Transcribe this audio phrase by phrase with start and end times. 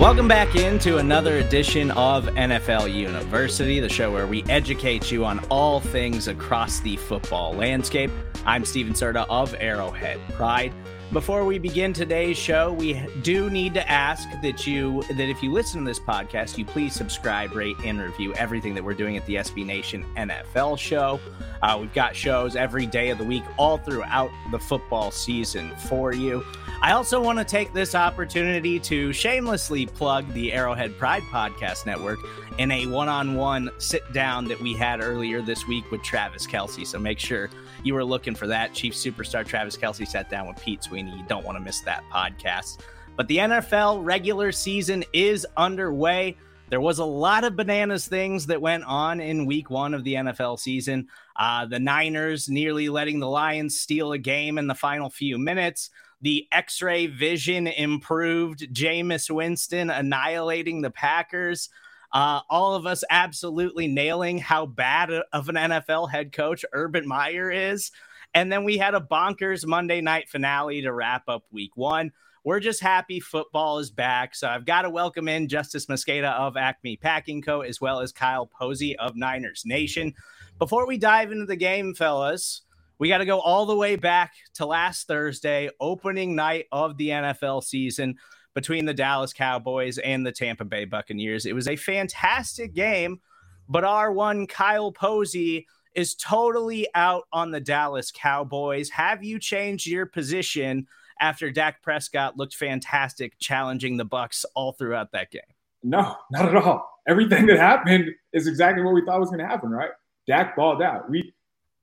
[0.00, 5.40] Welcome back into another edition of NFL University, the show where we educate you on
[5.50, 8.12] all things across the football landscape.
[8.46, 10.72] I'm Stephen Serda of Arrowhead Pride.
[11.10, 15.50] Before we begin today's show, we do need to ask that you that if you
[15.50, 19.24] listen to this podcast, you please subscribe, rate, and review everything that we're doing at
[19.24, 21.18] the SB Nation NFL show.
[21.62, 26.12] Uh, we've got shows every day of the week, all throughout the football season for
[26.12, 26.44] you.
[26.82, 32.18] I also want to take this opportunity to shamelessly plug the Arrowhead Pride Podcast Network
[32.58, 36.46] in a one on one sit down that we had earlier this week with Travis
[36.46, 36.86] Kelce.
[36.86, 37.50] So make sure
[37.82, 38.74] you were looking for that.
[38.74, 40.97] Chief superstar Travis Kelce sat down with Pete Sweeney.
[41.06, 42.78] You don't want to miss that podcast.
[43.16, 46.36] But the NFL regular season is underway.
[46.70, 50.14] There was a lot of bananas things that went on in week one of the
[50.14, 51.08] NFL season.
[51.36, 55.90] Uh, the Niners nearly letting the Lions steal a game in the final few minutes.
[56.20, 58.72] The X ray vision improved.
[58.74, 61.70] Jameis Winston annihilating the Packers.
[62.12, 67.50] Uh, all of us absolutely nailing how bad of an NFL head coach Urban Meyer
[67.50, 67.92] is.
[68.34, 72.12] And then we had a bonkers Monday night finale to wrap up week one.
[72.44, 74.34] We're just happy football is back.
[74.34, 78.12] So I've got to welcome in Justis Mosqueda of Acme Packing Co., as well as
[78.12, 80.14] Kyle Posey of Niners Nation.
[80.58, 82.62] Before we dive into the game, fellas,
[82.98, 87.10] we got to go all the way back to last Thursday, opening night of the
[87.10, 88.16] NFL season
[88.54, 91.46] between the Dallas Cowboys and the Tampa Bay Buccaneers.
[91.46, 93.20] It was a fantastic game,
[93.68, 98.90] but our one Kyle Posey is totally out on the Dallas Cowboys.
[98.90, 100.86] Have you changed your position
[101.20, 105.42] after Dak Prescott looked fantastic challenging the Bucks all throughout that game?
[105.82, 106.90] No, not at all.
[107.06, 109.90] Everything that happened is exactly what we thought was going to happen, right?
[110.26, 111.08] Dak balled out.
[111.08, 111.32] We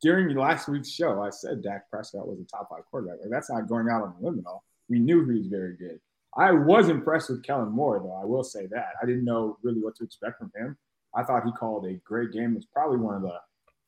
[0.01, 3.19] during last week's show, I said Dak Prescott was a top five quarterback.
[3.21, 4.63] Like that's not going out on a limb at all.
[4.89, 5.99] We knew he was very good.
[6.37, 8.19] I was impressed with Kellen Moore, though.
[8.21, 8.89] I will say that.
[9.01, 10.77] I didn't know really what to expect from him.
[11.15, 12.55] I thought he called a great game.
[12.57, 13.39] It's probably one of the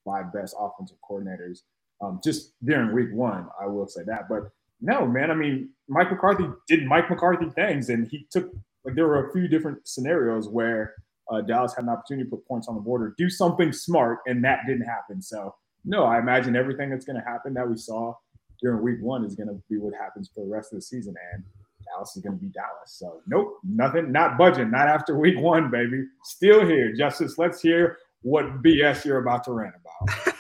[0.08, 1.60] five best offensive coordinators
[2.02, 3.48] um, just during week one.
[3.62, 4.30] I will say that.
[4.30, 8.52] But no, man, I mean, Mike McCarthy did Mike McCarthy things, and he took,
[8.86, 10.94] like, there were a few different scenarios where
[11.32, 14.20] uh, Dallas had an opportunity to put points on the board or do something smart,
[14.28, 15.22] and that didn't happen.
[15.22, 15.54] So,
[15.84, 18.14] no, I imagine everything that's going to happen that we saw
[18.62, 21.16] during week one is going to be what happens for the rest of the season.
[21.34, 21.44] And
[21.86, 22.92] Dallas is going to be Dallas.
[23.00, 26.06] So, nope, nothing, not budging, not after week one, baby.
[26.24, 26.94] Still here.
[26.96, 30.34] Justis, let's hear what BS you're about to rant about.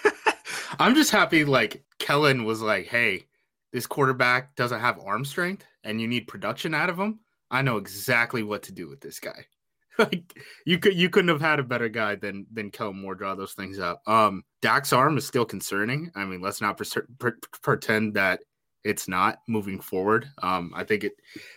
[0.79, 3.27] I'm just happy, like, Kellen was like, hey,
[3.71, 7.19] this quarterback doesn't have arm strength and you need production out of him.
[7.49, 9.45] I know exactly what to do with this guy.
[9.97, 13.33] like you could you couldn't have had a better guy than than Kellen Moore draw
[13.33, 14.01] those things up.
[14.05, 16.11] Um, Dak's arm is still concerning.
[16.13, 17.31] I mean, let's not pre- pre-
[17.63, 18.41] pretend that
[18.83, 20.29] it's not moving forward.
[20.43, 21.13] Um, I think it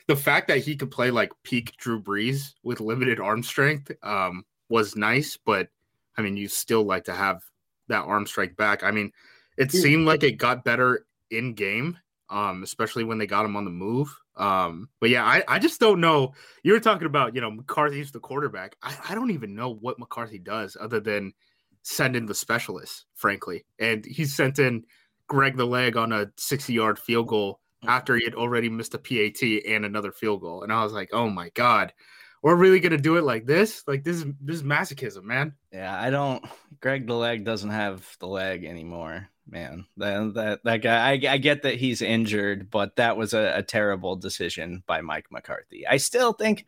[0.06, 4.44] the fact that he could play like peak Drew Brees with limited arm strength um,
[4.70, 5.68] was nice, but
[6.16, 7.42] I mean, you still like to have
[7.88, 8.82] that arm strike back.
[8.82, 9.12] I mean,
[9.56, 11.98] it seemed like it got better in game,
[12.30, 14.14] um, especially when they got him on the move.
[14.36, 16.32] Um, but yeah, I, I just don't know.
[16.62, 18.76] You were talking about, you know, McCarthy's the quarterback.
[18.82, 21.34] I, I don't even know what McCarthy does other than
[21.82, 23.64] send in the specialists, frankly.
[23.78, 24.84] And he sent in
[25.26, 28.98] Greg the leg on a 60 yard field goal after he had already missed a
[28.98, 30.62] PAT and another field goal.
[30.62, 31.92] And I was like, oh my God,
[32.42, 33.82] we're really gonna do it like this?
[33.86, 35.54] Like this is this is masochism, man.
[35.72, 36.44] Yeah, I don't
[36.80, 39.86] Greg the leg doesn't have the leg anymore, man.
[39.98, 43.62] That that, that guy I, I get that he's injured, but that was a, a
[43.62, 45.86] terrible decision by Mike McCarthy.
[45.86, 46.64] I still think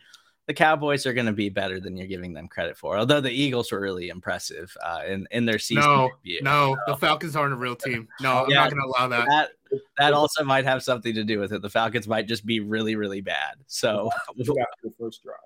[0.49, 2.99] the Cowboys are going to be better than you're giving them credit for.
[2.99, 5.85] Although the Eagles were really impressive uh, in in their season.
[5.85, 6.41] No, debut.
[6.43, 8.09] no, the Falcons aren't a real team.
[8.21, 8.57] No, I'm Yeah.
[8.57, 9.27] not going to allow that.
[9.29, 9.51] that
[9.97, 11.63] that also might have something to do with it.
[11.63, 13.55] The Falcons might just be really really bad.
[13.69, 14.43] So After
[14.83, 15.37] the first drive.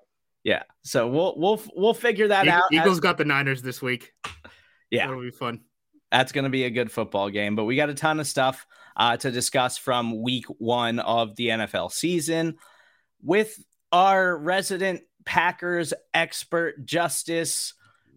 [0.47, 2.63] Yeah, so we'll we'll we'll figure that Eag- out.
[2.71, 4.13] Eagles got the Niners this week.
[4.89, 5.07] Yeah.
[5.07, 5.59] That'll be fun.
[6.09, 7.57] that's going to be a good football game.
[7.57, 8.65] But we got a ton of stuff
[8.95, 12.55] uh, to discuss from week one of the NFL season
[13.21, 13.61] with
[13.91, 17.73] our resident Packers expert, Justis.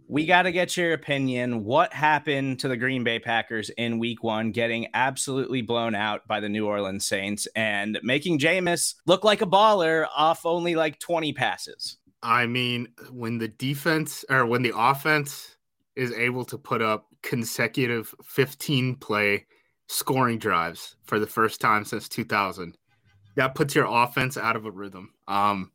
[0.07, 1.65] We got to get your opinion.
[1.65, 6.39] What happened to the Green Bay Packers in week one, getting absolutely blown out by
[6.39, 11.33] the New Orleans Saints and making Jameis look like a baller off only like 20
[11.33, 11.97] passes?
[12.23, 15.57] I mean, when the defense or when the offense
[15.97, 19.47] is able to put up consecutive 15 play
[19.89, 22.77] scoring drives for the first time since 2000,
[23.37, 25.13] that puts your offense out of a rhythm.
[25.29, 25.73] Um,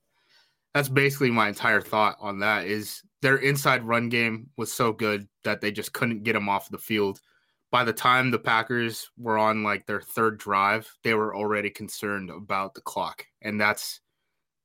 [0.73, 5.27] that's basically my entire thought on that is their inside run game was so good
[5.43, 7.21] that they just couldn't get them off the field.
[7.71, 12.29] By the time the Packers were on like their third drive, they were already concerned
[12.29, 13.25] about the clock.
[13.41, 14.01] And that's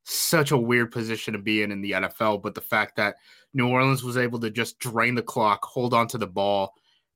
[0.05, 2.43] such a weird position to be in in the NFL.
[2.43, 3.17] But the fact that
[3.55, 6.75] New Orleans was able to just drain the clock, hold on to the ball,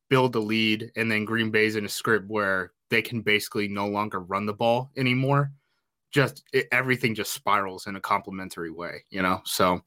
[0.09, 3.87] build the lead, and then Green Bay's in a script where they can basically no
[3.87, 5.53] longer run the ball anymore.
[6.13, 9.41] Just it, everything just spirals in a complementary way, you know?
[9.45, 9.83] So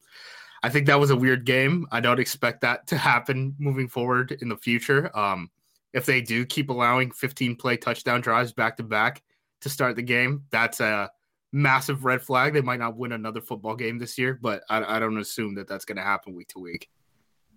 [0.62, 1.86] I think that was a weird game.
[1.90, 5.16] I don't expect that to happen moving forward in the future.
[5.16, 5.50] Um,
[5.92, 9.22] if they do keep allowing 15 play touchdown drives back to back
[9.62, 11.10] to start the game, that's a
[11.52, 12.52] massive red flag.
[12.52, 15.68] They might not win another football game this year, but I, I don't assume that
[15.68, 16.88] that's going to happen week to week.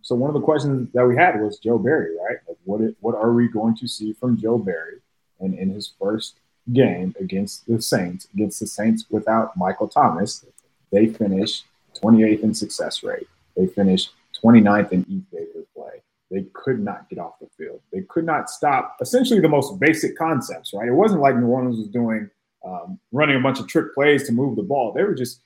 [0.01, 2.38] So one of the questions that we had was Joe Barry, right?
[2.47, 4.99] Like what what are we going to see from Joe Barry
[5.39, 6.38] and in his first
[6.73, 10.45] game against the Saints, against the Saints without Michael Thomas,
[10.91, 11.65] they finished
[12.01, 13.27] 28th in success rate.
[13.55, 14.11] They finished
[14.43, 16.01] 29th in E favor play.
[16.31, 17.81] They could not get off the field.
[17.91, 20.88] They could not stop essentially the most basic concepts, right?
[20.88, 22.29] It wasn't like New Orleans was doing
[22.65, 24.93] um, running a bunch of trick plays to move the ball.
[24.93, 25.41] They were just,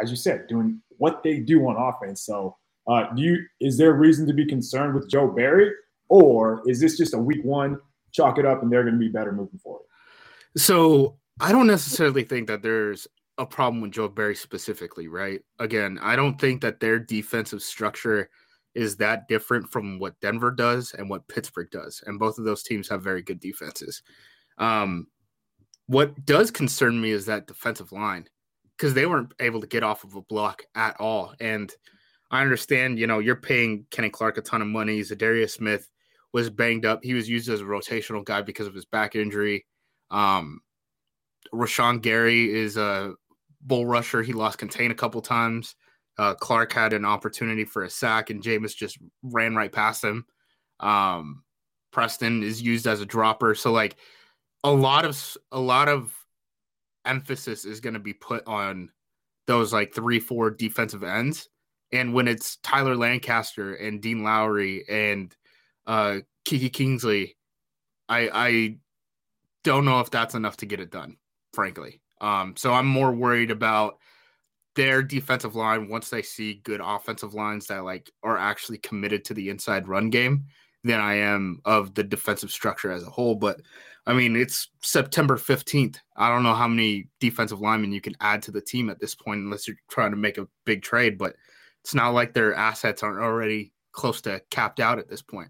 [0.00, 2.22] as you said, doing what they do on offense.
[2.22, 2.56] So,
[2.88, 5.72] uh, do you is there reason to be concerned with Joe Barry,
[6.08, 7.78] or is this just a week one?
[8.12, 9.82] Chalk it up, and they're going to be better moving forward.
[10.56, 13.06] So I don't necessarily think that there's
[13.38, 15.42] a problem with Joe Barry specifically, right?
[15.58, 18.30] Again, I don't think that their defensive structure
[18.74, 22.02] is that different from what Denver does and what Pittsburgh does.
[22.06, 24.02] And both of those teams have very good defenses.
[24.58, 25.06] Um,
[25.86, 28.28] what does concern me is that defensive line
[28.76, 31.34] because they weren't able to get off of a block at all.
[31.40, 31.72] And
[32.30, 35.00] I understand, you know, you're paying Kenny Clark a ton of money.
[35.00, 35.88] Za'Darius Smith
[36.32, 37.00] was banged up.
[37.02, 39.64] He was used as a rotational guy because of his back injury.
[40.10, 40.60] Um,
[41.54, 43.14] Rashan Gary is a
[43.62, 44.22] bull rusher.
[44.22, 45.76] He lost contain a couple times.
[46.18, 50.24] Uh, Clark had an opportunity for a sack, and Jameis just ran right past him.
[50.80, 51.44] Um,
[51.92, 53.96] Preston is used as a dropper, so like
[54.66, 56.12] a lot of a lot of
[57.04, 58.90] emphasis is going to be put on
[59.46, 61.48] those like three, four defensive ends.
[61.92, 65.34] And when it's Tyler Lancaster and Dean Lowry and
[65.86, 67.36] uh, Kiki Kingsley,
[68.08, 68.76] I I
[69.62, 71.16] don't know if that's enough to get it done,
[71.54, 72.00] frankly.
[72.20, 73.98] Um, so I'm more worried about
[74.74, 79.34] their defensive line once they see good offensive lines that like are actually committed to
[79.34, 80.46] the inside run game
[80.82, 83.36] than I am of the defensive structure as a whole.
[83.36, 83.60] But
[84.06, 85.96] I mean, it's September 15th.
[86.16, 89.14] I don't know how many defensive linemen you can add to the team at this
[89.14, 91.18] point, unless you're trying to make a big trade.
[91.18, 91.34] But
[91.82, 95.48] it's not like their assets aren't already close to capped out at this point.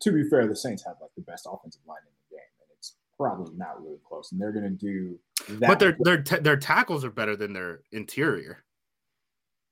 [0.00, 2.68] To be fair, the Saints have like the best offensive line in the game, and
[2.76, 4.32] it's probably not really close.
[4.32, 5.18] And they're going to do
[5.58, 5.68] that.
[5.68, 8.64] But their their ta- their tackles are better than their interior.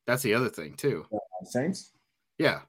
[0.06, 1.06] That's the other thing too.
[1.12, 1.92] Uh, Saints.
[2.38, 2.60] Yeah,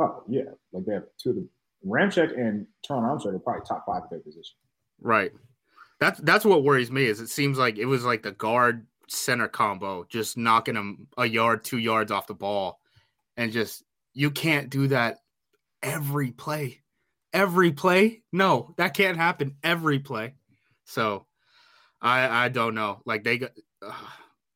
[0.00, 1.48] Oh yeah, like they have two of the
[1.86, 4.56] Ramczyk and Terron Armstead are probably top five at their position.
[5.00, 5.32] right.
[5.98, 7.04] That's that's what worries me.
[7.04, 11.26] Is it seems like it was like the guard center combo, just knocking them a
[11.26, 12.80] yard, two yards off the ball,
[13.36, 13.84] and just
[14.14, 15.18] you can't do that
[15.82, 16.80] every play.
[17.32, 20.34] Every play, no, that can't happen every play.
[20.84, 21.26] So,
[22.00, 23.02] I I don't know.
[23.04, 23.50] Like they got.
[23.82, 23.92] Uh,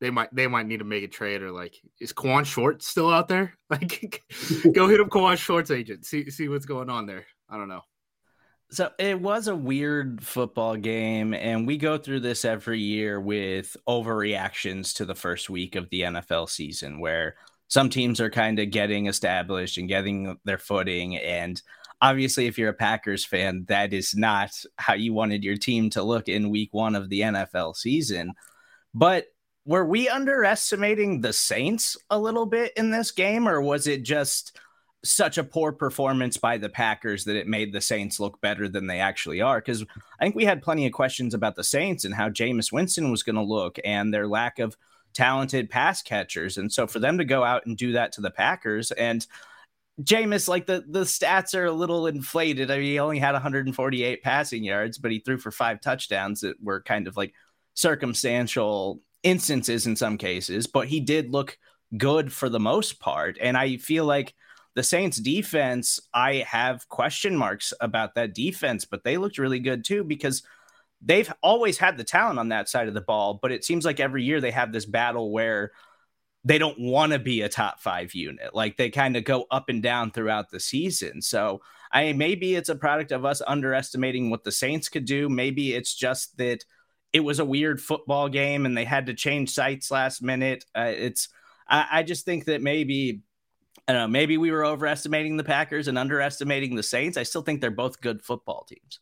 [0.01, 3.11] they might they might need to make a trade or like is Kawann Short still
[3.11, 3.55] out there?
[3.71, 4.23] Like
[4.73, 6.05] go hit up Kawann Short's agent.
[6.05, 7.27] See see what's going on there.
[7.49, 7.83] I don't know.
[8.71, 13.77] So it was a weird football game, and we go through this every year with
[13.89, 17.37] overreactions to the first week of the NFL season, where
[17.69, 21.17] some teams are kind of getting established and getting their footing.
[21.17, 21.61] And
[22.01, 26.03] obviously, if you're a Packers fan, that is not how you wanted your team to
[26.03, 28.33] look in week one of the NFL season.
[28.93, 29.27] But
[29.67, 34.59] were we underestimating the Saints a little bit in this game, or was it just
[35.03, 38.87] such a poor performance by the Packers that it made the Saints look better than
[38.87, 39.61] they actually are?
[39.61, 39.83] Because
[40.21, 43.23] I think we had plenty of questions about the Saints and how Jameis Winston was
[43.23, 44.77] going to look and their lack of
[45.15, 46.59] talented pass catchers.
[46.59, 49.27] And so for them to go out and do that to the Packers and
[50.03, 52.71] Jameis, like the the stats are a little inflated.
[52.71, 56.61] I mean, he only had 148 passing yards, but he threw for five touchdowns that
[56.61, 57.33] were kind of like
[57.75, 61.59] circumstantial instances in some cases, but he did look
[61.97, 63.39] good for the most part.
[63.41, 64.35] And I feel like
[64.75, 69.85] the Saints defense, I have question marks about that defense, but they looked really good
[69.85, 70.43] too because
[71.01, 73.39] they've always had the talent on that side of the ball.
[73.41, 75.73] But it seems like every year they have this battle where
[76.45, 78.55] they don't want to be a top five unit.
[78.55, 81.23] Like they kind of go up and down throughout the season.
[81.23, 85.29] So I maybe it's a product of us underestimating what the Saints could do.
[85.29, 86.65] Maybe it's just that
[87.15, 90.65] it was a weird football game and they had to change sites last minute.
[90.77, 91.29] Uh, it's
[91.67, 93.23] I, I, just think that maybe
[93.87, 97.17] I don't know, maybe we were overestimating the Packers and underestimating the Saints.
[97.17, 98.99] I still think they're both good football teams.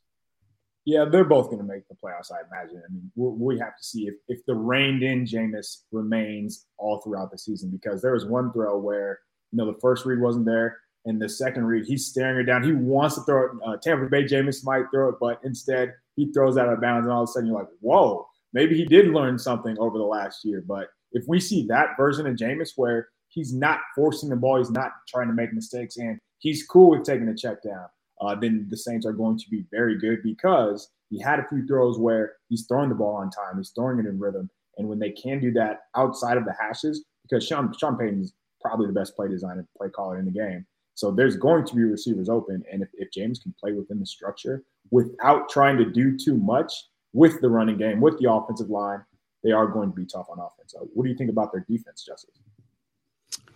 [0.85, 2.83] Yeah, they're both going to make the playoffs, I imagine.
[2.87, 7.31] I mean, we have to see if, if the reined in Jameis remains all throughout
[7.31, 9.21] the season because there was one throw where,
[9.53, 10.79] you know, the first read wasn't there.
[11.05, 12.63] And the second read, he's staring it down.
[12.63, 13.51] He wants to throw it.
[13.65, 17.13] Uh, Tampa Bay Jameis might throw it, but instead he throws out of bounds, and
[17.13, 20.45] all of a sudden you're like, whoa, maybe he did learn something over the last
[20.45, 20.63] year.
[20.67, 24.71] But if we see that version of Jameis where he's not forcing the ball, he's
[24.71, 27.87] not trying to make mistakes, and he's cool with taking a check down,
[28.21, 31.67] uh, then the Saints are going to be very good because he had a few
[31.67, 34.49] throws where he's throwing the ball on time, he's throwing it in rhythm.
[34.79, 38.33] And when they can do that outside of the hashes, because Sean, Sean Payton is
[38.61, 40.67] probably the best play designer, play caller in the game.
[40.95, 42.63] So there's going to be receivers open.
[42.71, 46.73] And if, if Jameis can play within the structure without trying to do too much
[47.13, 49.03] with the running game, with the offensive line,
[49.43, 50.75] they are going to be tough on offense.
[50.95, 52.39] What do you think about their defense, Justis?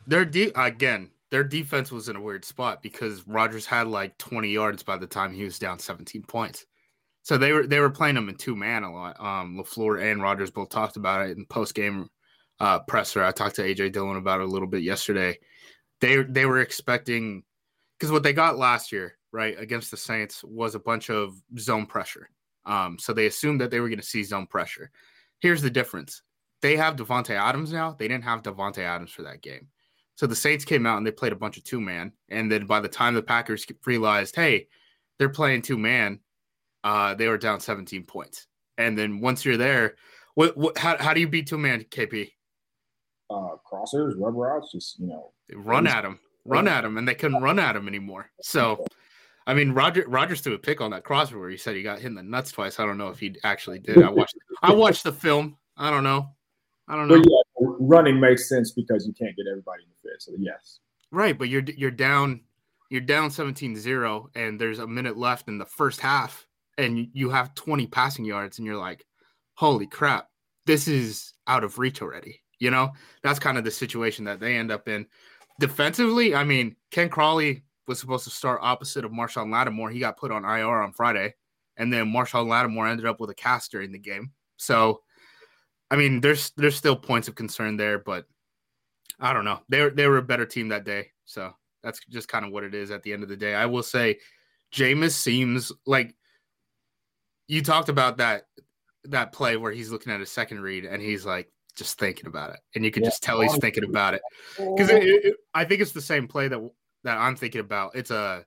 [0.07, 4.49] Their de- again, their defense was in a weird spot because Rodgers had like 20
[4.49, 6.67] yards by the time he was down 17 points.
[7.23, 9.19] So they were they were playing them in two man a lot.
[9.19, 12.09] Um, LaFleur and Rodgers both talked about it in post game
[12.61, 13.25] uh, presser.
[13.25, 15.37] I talked to AJ Dillon about it a little bit yesterday.
[16.01, 17.43] They they were expecting
[17.99, 21.87] because what they got last year, right, against the Saints was a bunch of zone
[21.87, 22.29] pressure.
[22.65, 24.91] Um, so they assumed that they were going to see zone pressure.
[25.41, 26.23] Here's the difference:
[26.63, 27.95] they have Davante Adams now.
[27.99, 29.69] They didn't have Davante Adams for that game.
[30.17, 32.13] So the Saints came out and they played a bunch of two man.
[32.31, 34.67] And then by the time the Packers realized, hey,
[35.19, 36.21] they're playing two man,
[36.85, 38.47] uh, they were down 17 points.
[38.79, 39.97] And then once you're there,
[40.35, 42.33] what, what how, how do you beat two man, KP?
[43.29, 47.15] Uh, crossers, rubber routes, just you know, run at them, run at them, and they
[47.15, 48.31] couldn't run at them anymore.
[48.41, 48.87] So,
[49.47, 51.99] I mean, Roger Rogers threw a pick on that crosser where he said he got
[51.99, 52.79] hit in the nuts twice.
[52.79, 54.03] I don't know if he actually did.
[54.03, 55.57] I watched I watched the film.
[55.77, 56.29] I don't know.
[56.89, 57.19] I don't know.
[57.19, 60.23] But yeah, running makes sense because you can't get everybody in the fit.
[60.23, 60.79] So yes.
[61.11, 62.43] Right, but you're you're down
[62.91, 66.47] you're down 17-0 and there's a minute left in the first half
[66.79, 69.05] and you have 20 passing yards and you're like,
[69.55, 70.29] "Holy crap.
[70.67, 72.93] This is out of reach already." You know?
[73.23, 75.07] That's kind of the situation that they end up in.
[75.61, 79.91] Defensively, I mean, Ken Crawley was supposed to start opposite of Marshon Lattimore.
[79.91, 81.35] He got put on IR on Friday,
[81.77, 84.33] and then Marshon Lattimore ended up with a cast during the game.
[84.57, 85.01] So
[85.91, 88.27] I mean, there's there's still points of concern there, but
[89.21, 89.61] I don't know.
[89.69, 92.75] They they were a better team that day, so that's just kind of what it
[92.75, 93.55] is at the end of the day.
[93.55, 94.19] I will say,
[94.75, 96.15] Jameis seems like
[97.47, 98.47] you talked about that
[99.05, 102.51] that play where he's looking at a second read and he's like just thinking about
[102.51, 103.11] it, and you can yeah.
[103.11, 104.23] just tell he's thinking about it
[104.59, 104.91] because
[105.55, 106.71] I think it's the same play that
[107.05, 107.95] that I'm thinking about.
[107.95, 108.45] It's a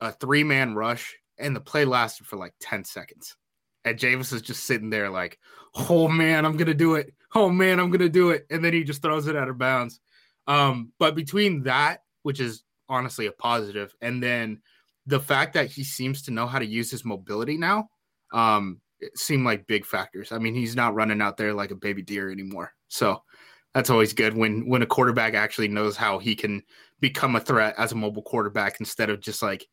[0.00, 3.36] a three man rush, and the play lasted for like ten seconds.
[3.84, 5.38] And Jameis is just sitting there like,
[5.88, 7.14] oh man, I'm gonna do it.
[7.34, 8.46] Oh man, I'm gonna do it.
[8.50, 10.00] And then he just throws it out of bounds.
[10.46, 14.60] Um, but between that, which is honestly a positive, and then
[15.06, 17.88] the fact that he seems to know how to use his mobility now,
[18.32, 18.80] um,
[19.14, 20.32] seem like big factors.
[20.32, 22.72] I mean, he's not running out there like a baby deer anymore.
[22.88, 23.22] So
[23.74, 26.62] that's always good when when a quarterback actually knows how he can
[27.00, 29.66] become a threat as a mobile quarterback instead of just like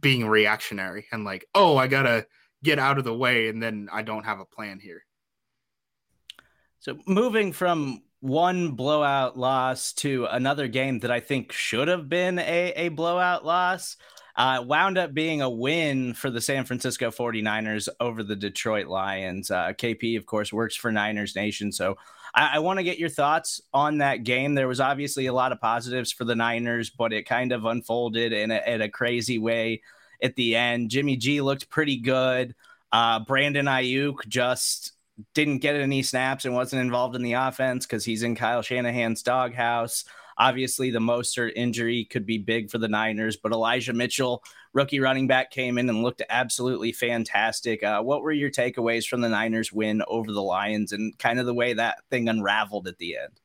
[0.00, 2.26] being reactionary and like, oh, I gotta
[2.62, 5.04] get out of the way and then I don't have a plan here.
[6.80, 12.38] So moving from one blowout loss to another game that I think should have been
[12.38, 13.96] a, a blowout loss.
[14.38, 19.50] Uh, wound up being a win for the San Francisco 49ers over the Detroit Lions.
[19.50, 21.72] Uh, KP, of course, works for Niners Nation.
[21.72, 21.98] So
[22.32, 24.54] I, I want to get your thoughts on that game.
[24.54, 28.32] There was obviously a lot of positives for the Niners, but it kind of unfolded
[28.32, 29.82] in a, in a crazy way
[30.22, 30.90] at the end.
[30.90, 32.54] Jimmy G looked pretty good.
[32.92, 34.92] Uh, Brandon Aiyuk just
[35.34, 39.24] didn't get any snaps and wasn't involved in the offense because he's in Kyle Shanahan's
[39.24, 40.04] doghouse.
[40.38, 45.26] Obviously, the Mostert injury could be big for the Niners, but Elijah Mitchell, rookie running
[45.26, 47.82] back, came in and looked absolutely fantastic.
[47.82, 51.46] Uh, what were your takeaways from the Niners win over the Lions and kind of
[51.46, 53.40] the way that thing unraveled at the end?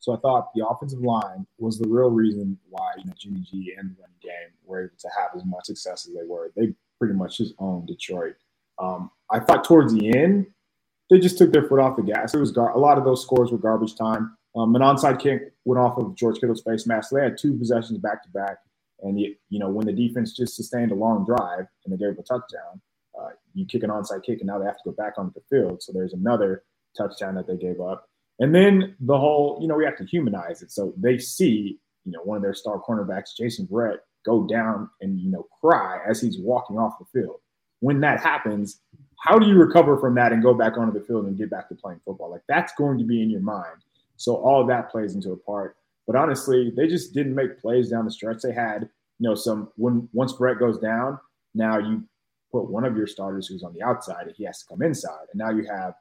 [0.00, 3.74] So I thought the offensive line was the real reason why you know, Jimmy G
[3.78, 6.50] and the running game were able to have as much success as they were.
[6.56, 8.34] They pretty much just owned Detroit.
[8.78, 10.46] Um, I thought towards the end,
[11.10, 12.34] they just took their foot off the gas.
[12.34, 14.36] It was gar- a lot of those scores were garbage time.
[14.56, 17.10] Um, an onside kick went off of George Kittle's face mask.
[17.10, 18.58] So they had two possessions back to back.
[19.02, 22.18] And, you, you know, when the defense just sustained a long drive and they gave
[22.18, 22.80] a touchdown,
[23.18, 25.42] uh, you kick an onside kick and now they have to go back onto the
[25.48, 25.82] field.
[25.82, 26.64] So there's another
[26.96, 28.08] touchdown that they gave up.
[28.40, 30.72] And then the whole, you know, we have to humanize it.
[30.72, 35.18] So they see, you know, one of their star cornerbacks, Jason Verrett, go down and,
[35.18, 37.40] you know, cry as he's walking off the field.
[37.80, 38.80] When that happens,
[39.20, 41.68] how do you recover from that and go back onto the field and get back
[41.68, 42.30] to playing football?
[42.30, 43.84] Like that's going to be in your mind.
[44.20, 45.76] So all that plays into a part.
[46.06, 48.42] But honestly, they just didn't make plays down the stretch.
[48.42, 48.82] They had,
[49.18, 51.18] you know, some when once Verrett goes down,
[51.54, 52.04] now you
[52.52, 55.26] put one of your starters who's on the outside and he has to come inside.
[55.32, 55.94] And now you have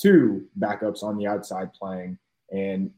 [0.00, 2.16] two backups on the outside playing.
[2.52, 2.92] And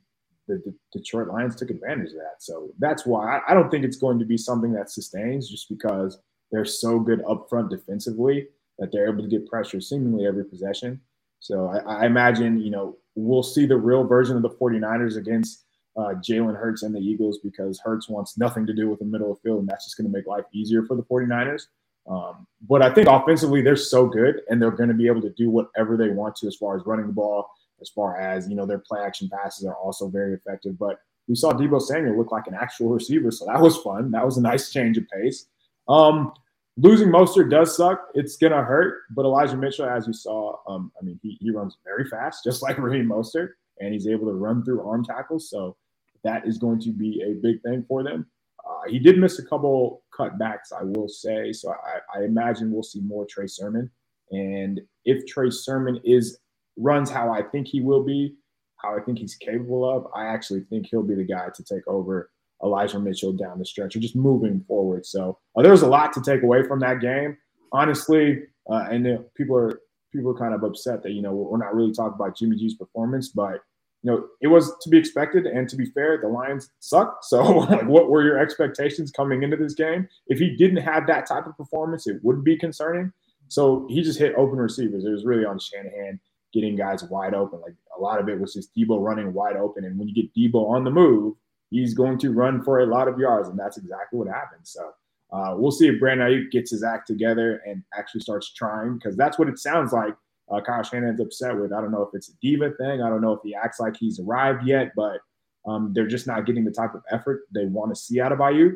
[0.47, 2.41] the, the Detroit Lions took advantage of that.
[2.41, 5.71] So that's why I, I don't think it's going to be something that sustains just
[5.71, 6.19] because
[6.53, 11.01] they're so good up front defensively that they're able to get pressure seemingly every possession.
[11.41, 15.65] So I, I imagine, you know, we'll see the real version of the 49ers against
[15.97, 19.31] uh, Jalen Hurts and the Eagles because Hurts wants nothing to do with the middle
[19.31, 21.67] of the field, and that's just going to make life easier for the 49ers.
[22.09, 25.31] Um, but I think offensively, they're so good, and they're going to be able to
[25.31, 27.49] do whatever they want to as far as running the ball,
[27.81, 30.79] as far as, you know, their play action passes are also very effective.
[30.79, 34.11] But we saw Deebo Samuel look like an actual receiver, so that was fun.
[34.11, 35.47] That was a nice change of pace.
[35.89, 36.33] Um,
[36.77, 38.09] losing Mostert does suck.
[38.15, 39.03] It's gonna hurt.
[39.11, 42.63] But Elijah Mitchell, as you saw, um, I mean, he, he runs very fast, just
[42.65, 45.51] like Raheem Mostert, and he's able to run through arm tackles.
[45.51, 45.77] So
[46.25, 48.27] that is going to be a big thing for them.
[48.67, 51.53] Uh, he did miss a couple cutbacks, I will say.
[51.53, 53.91] So I, I imagine we'll see more Trey Sermon.
[54.33, 56.39] And if Trey Sermon is
[56.77, 58.35] runs how I think he will be,
[58.79, 61.87] how I think he's capable of, I actually think he'll be the guy to take
[61.87, 62.31] over
[62.63, 65.07] Elijah Mitchell down the stretch or just moving forward.
[65.07, 67.37] So uh, there was a lot to take away from that game,
[67.73, 68.43] honestly.
[68.71, 69.81] Uh, and people are
[70.13, 72.75] people are kind of upset that you know we're not really talking about Jimmy G's
[72.75, 73.61] performance, but
[74.03, 75.47] you know it was to be expected.
[75.47, 77.19] And to be fair, the Lions suck.
[77.23, 80.09] So like, what were your expectations coming into this game?
[80.27, 83.13] If he didn't have that type of performance, it would be concerning.
[83.49, 85.05] So he just hit open receivers.
[85.05, 86.19] It was really on Shanahan
[86.53, 87.61] getting guys wide open.
[87.61, 89.85] Like a lot of it was just Deebo running wide open.
[89.85, 91.35] And when you get Deebo on the move,
[91.71, 94.63] he's going to run for a lot of yards, and that's exactly what happened.
[94.65, 94.93] So
[95.33, 99.17] uh, we'll see if Brandon Aiyuk gets his act together and actually starts trying, because
[99.17, 100.15] that's what it sounds like.
[100.49, 101.73] Uh, Kyle Shanahan's upset with.
[101.73, 103.03] I don't know if it's a diva thing.
[103.03, 105.21] I don't know if he acts like he's arrived yet, but
[105.67, 108.39] um, they're just not getting the type of effort they want to see out of
[108.39, 108.75] Aiyuk.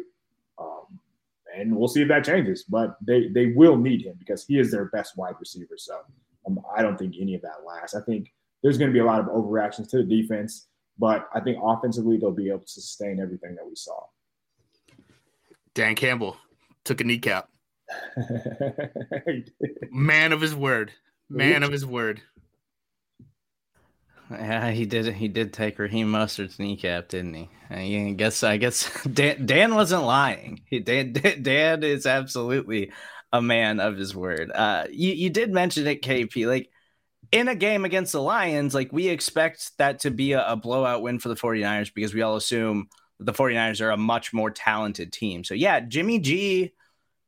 [0.59, 0.99] Um,
[1.57, 2.65] and we'll see if that changes.
[2.65, 5.77] But they they will need him because he is their best wide receiver.
[5.77, 6.01] So
[6.47, 7.95] um, I don't think any of that lasts.
[7.95, 10.67] I think there's going to be a lot of overreactions to the defense.
[11.01, 13.99] But I think offensively, they'll be able to sustain everything that we saw.
[15.73, 16.37] Dan Campbell
[16.85, 17.49] took a kneecap.
[19.91, 20.93] Man of his word.
[21.31, 22.21] Man of his word.
[24.31, 25.13] Yeah, he did.
[25.15, 27.49] He did take Raheem Mostert's kneecap, didn't he?
[27.71, 28.45] I guess.
[28.45, 30.61] I guess Dan, Dan wasn't lying.
[30.67, 32.93] He, Dan, Dan is absolutely
[33.33, 34.53] a man of his word.
[34.55, 36.47] Uh, you you did mention it, KP.
[36.47, 36.70] Like
[37.33, 41.03] in a game against the Lions, like we expect that to be a, a, blowout
[41.03, 42.89] win for the 49ers because we all assume
[43.19, 45.45] the 49ers are a much more talented team.
[45.45, 46.73] So, yeah, Jimmy G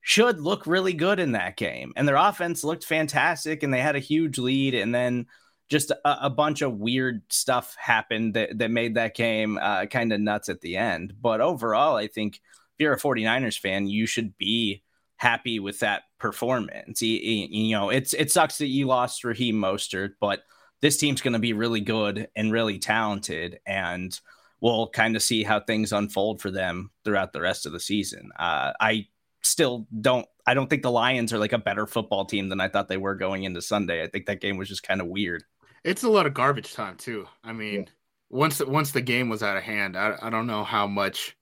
[0.00, 1.92] should look really good in that game.
[1.94, 4.74] And their offense looked fantastic and they had a huge lead.
[4.74, 5.26] And then
[5.68, 10.12] just a, a bunch of weird stuff happened that, that made that game uh, kind
[10.12, 11.14] of nuts at the end.
[11.20, 12.40] But overall, I think if
[12.78, 14.82] you're a 49ers fan, you should be
[15.22, 16.98] happy with that performance.
[16.98, 20.42] He, he, you know, it's it sucks that you lost Raheem Mostert, but
[20.80, 24.18] this team's going to be really good and really talented, and
[24.60, 28.30] we'll kind of see how things unfold for them throughout the rest of the season.
[28.36, 29.06] Uh, I
[29.42, 30.26] still don't.
[30.44, 32.96] I don't think the Lions are like a better football team than I thought they
[32.96, 34.02] were going into Sunday.
[34.02, 35.44] I think that game was just kind of weird.
[35.84, 37.28] It's a lot of garbage time too.
[37.44, 37.90] I mean, yeah.
[38.28, 41.36] once once the game was out of hand, I, I don't know how much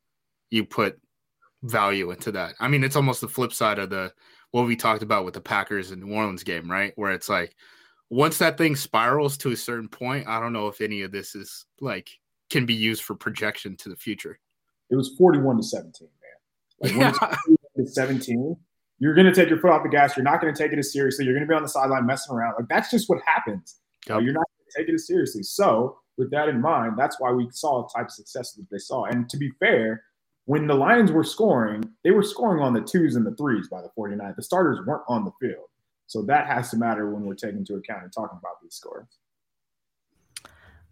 [0.51, 1.01] you put
[1.63, 2.55] value into that.
[2.61, 4.13] I mean, it's almost the flip side of the
[4.51, 6.93] what we talked about with the Packers and New Orleans game, right?
[6.97, 7.55] Where it's like
[8.09, 11.35] once that thing spirals to a certain point, I don't know if any of this
[11.35, 12.11] is like
[12.51, 14.39] can be used for projection to the future.
[14.91, 16.11] It was 41 to 17, man.
[16.81, 17.37] Like yeah.
[17.47, 18.57] when it's 17,
[18.99, 20.17] you're going to take your foot off the gas.
[20.17, 21.25] You're not going to take it as seriously.
[21.25, 22.55] You're going to be on the sideline messing around.
[22.59, 23.77] Like that's just what happens.
[24.09, 24.47] Uh, you're not
[24.77, 25.43] taking it as seriously.
[25.43, 28.79] So, with that in mind, that's why we saw the type of success that they
[28.79, 29.05] saw.
[29.05, 30.03] And to be fair,
[30.51, 33.81] when the Lions were scoring, they were scoring on the twos and the threes by
[33.81, 34.35] the 49.
[34.37, 35.67] The starters weren't on the field.
[36.09, 39.07] So that has to matter when we're taking into account and talking about these scores.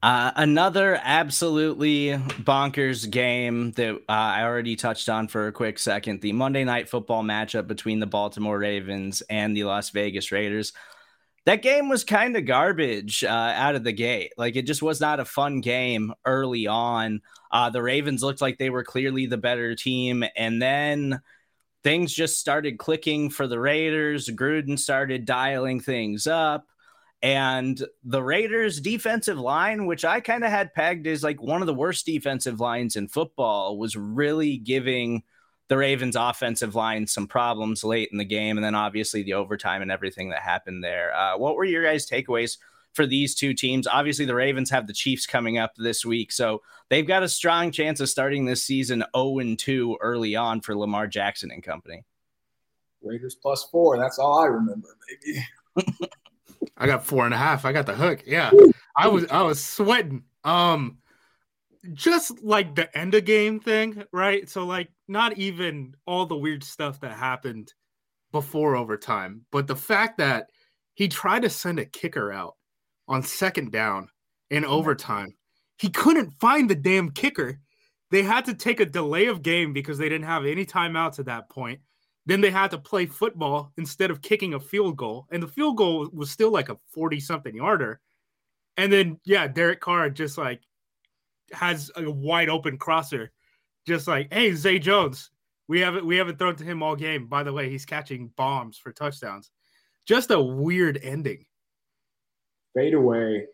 [0.01, 2.11] Uh, another absolutely
[2.45, 6.89] bonkers game that uh, I already touched on for a quick second the Monday night
[6.89, 10.73] football matchup between the Baltimore Ravens and the Las Vegas Raiders.
[11.49, 14.35] That game was kind of garbage uh, out of the gate.
[14.37, 17.23] Like it just was not a fun game early on.
[17.51, 20.23] Uh, the Ravens looked like they were clearly the better team.
[20.37, 21.23] And then
[21.83, 24.29] things just started clicking for the Raiders.
[24.29, 26.67] Gruden started dialing things up.
[27.23, 31.67] And the Raiders' defensive line, which I kind of had pegged as like one of
[31.67, 35.23] the worst defensive lines in football, was really giving
[35.69, 38.57] the Ravens' offensive line some problems late in the game.
[38.57, 41.15] And then obviously the overtime and everything that happened there.
[41.15, 42.57] Uh, what were your guys' takeaways
[42.95, 43.87] for these two teams?
[43.87, 46.33] Obviously, the Ravens have the Chiefs coming up this week.
[46.33, 50.75] So they've got a strong chance of starting this season 0 2 early on for
[50.75, 52.05] Lamar Jackson and company.
[53.03, 53.99] Raiders plus four.
[53.99, 54.89] That's all I remember,
[55.25, 55.47] baby.
[56.77, 57.65] I got four and a half.
[57.65, 58.23] I got the hook.
[58.27, 58.51] Yeah.
[58.97, 60.25] I was I was sweating.
[60.45, 60.99] Um
[61.93, 64.49] just like the end of game thing, right?
[64.49, 67.73] So like not even all the weird stuff that happened
[68.33, 70.51] before overtime, but the fact that
[70.95, 72.57] he tried to send a kicker out
[73.07, 74.09] on second down
[74.51, 75.35] in overtime.
[75.79, 77.59] He couldn't find the damn kicker.
[78.11, 81.27] They had to take a delay of game because they didn't have any timeouts at
[81.27, 81.81] that point.
[82.27, 85.27] Then they had to play football instead of kicking a field goal.
[85.31, 88.01] And the field goal was still like a 40 something yarder.
[88.77, 90.61] And then, yeah, Derek Carr just like
[91.53, 93.31] has a wide open crosser,
[93.87, 95.31] just like, hey, Zay Jones,
[95.69, 97.27] we haven't we haven't thrown to him all game.
[97.27, 99.51] By the way, he's catching bombs for touchdowns.
[100.07, 101.45] Just a weird ending.
[102.75, 103.47] Fade away,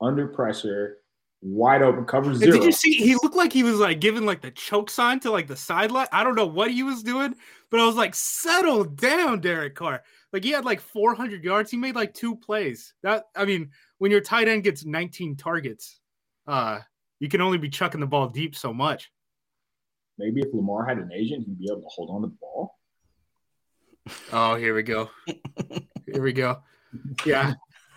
[0.00, 0.98] under pressure,
[1.42, 2.52] wide open, cover zero.
[2.52, 2.92] did you see?
[2.92, 6.08] He looked like he was like giving like the choke sign to like the sideline.
[6.12, 7.34] I don't know what he was doing,
[7.70, 10.02] but I was like, settle down, Derek Carr.
[10.32, 11.70] Like he had like 400 yards.
[11.70, 12.94] He made like two plays.
[13.02, 16.00] That I mean, when your tight end gets 19 targets,
[16.46, 16.80] uh,
[17.20, 19.12] you can only be chucking the ball deep so much.
[20.18, 22.78] Maybe if Lamar had an agent, he'd be able to hold on to the ball.
[24.32, 25.10] Oh, here we go.
[26.06, 26.62] here we go.
[27.24, 27.54] Yeah,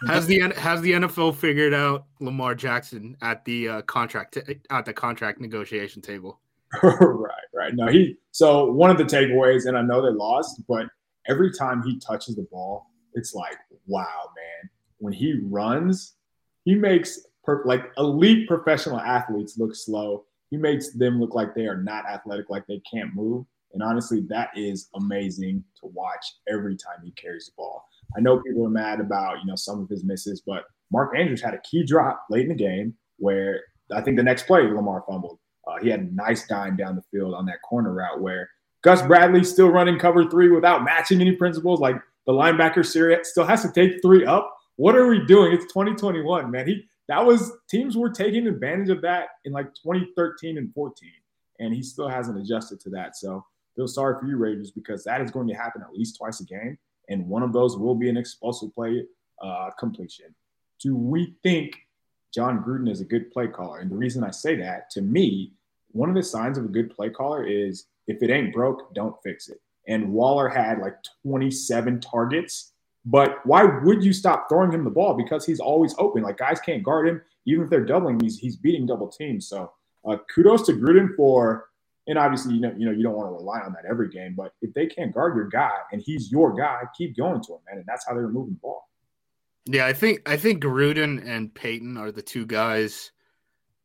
[0.08, 4.38] has the has the NFL figured out Lamar Jackson at the uh, contract
[4.70, 6.40] at the contract negotiation table?
[6.84, 7.74] right, right.
[7.74, 8.18] No, he.
[8.32, 10.88] So one of the takeaways, and I know they lost, but
[11.28, 13.58] every time he touches the ball, it's like,
[13.88, 14.70] wow, man.
[14.98, 16.14] When he runs,
[16.66, 20.26] he makes per, like elite professional athletes look slow.
[20.50, 23.46] He makes them look like they are not athletic, like they can't move.
[23.74, 27.86] And honestly, that is amazing to watch every time he carries the ball.
[28.16, 31.42] I know people are mad about you know some of his misses, but Mark Andrews
[31.42, 35.04] had a key drop late in the game where I think the next play Lamar
[35.08, 35.40] fumbled.
[35.68, 38.50] Uh, he had a nice dime down the field on that corner route where
[38.84, 41.80] Gus Bradley still running cover three without matching any principles.
[41.80, 41.96] Like
[42.28, 44.54] the linebacker Syria still has to take three up.
[44.76, 45.54] What are we doing?
[45.54, 46.68] It's 2021, man.
[46.68, 51.10] He that was teams were taking advantage of that in like 2013 and 14,
[51.60, 53.16] and he still hasn't adjusted to that.
[53.16, 53.46] So
[53.76, 56.46] feel sorry for you, Raiders, because that is going to happen at least twice a
[56.46, 56.78] game
[57.10, 59.06] and one of those will be an explosive play
[59.42, 60.34] uh, completion.
[60.80, 61.76] Do we think
[62.34, 63.80] Jon Gruden is a good play caller?
[63.80, 65.54] And the reason I say that, to me,
[65.92, 69.16] one of the signs of a good play caller is if it ain't broke, don't
[69.24, 69.60] fix it.
[69.88, 70.96] And Waller had like
[71.26, 72.73] 27 targets,
[73.06, 75.14] but why would you stop throwing him the ball?
[75.14, 76.24] Because he's always open.
[76.24, 78.20] Like guys can't guard him, even if they're doubling.
[78.20, 79.48] He's he's beating double teams.
[79.48, 79.72] So
[80.08, 81.70] uh, kudos to Gruden for
[82.08, 84.34] and obviously, you know, you know, you don't want to rely on that every game,
[84.36, 87.60] but if they can't guard your guy and he's your guy, keep going to him,
[87.68, 87.78] man.
[87.78, 88.90] And that's how they're moving the ball.
[89.66, 93.12] Yeah, I think I think Gruden and Payton are the two guys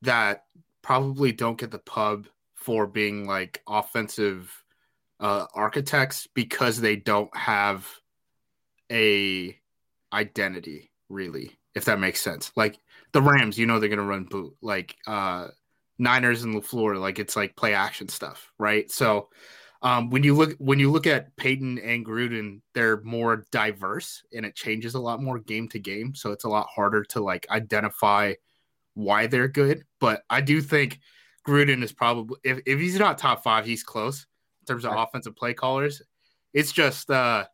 [0.02, 0.44] that
[0.82, 4.52] probably don't get the pub for being like offensive
[5.20, 7.86] uh, architects because they don't have
[8.90, 9.58] a
[10.12, 12.78] identity really if that makes sense like
[13.12, 15.48] the rams you know they're going to run boot like uh
[15.98, 18.90] Niners and LaFleur, like it's like play action stuff, right?
[18.90, 19.28] So
[19.82, 24.46] um, when you look when you look at Payton and Gruden, they're more diverse and
[24.46, 26.14] it changes a lot more game to game.
[26.14, 28.34] So it's a lot harder to like identify
[28.94, 29.84] why they're good.
[30.00, 31.00] But I do think
[31.46, 34.26] Gruden is probably if, if he's not top five, he's close
[34.60, 35.02] in terms of right.
[35.02, 36.02] offensive play callers.
[36.52, 37.46] It's just uh,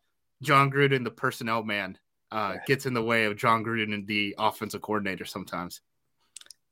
[0.44, 1.98] Jon Gruden, the personnel man,
[2.30, 5.80] uh, gets in the way of Jon Gruden and the offensive coordinator sometimes.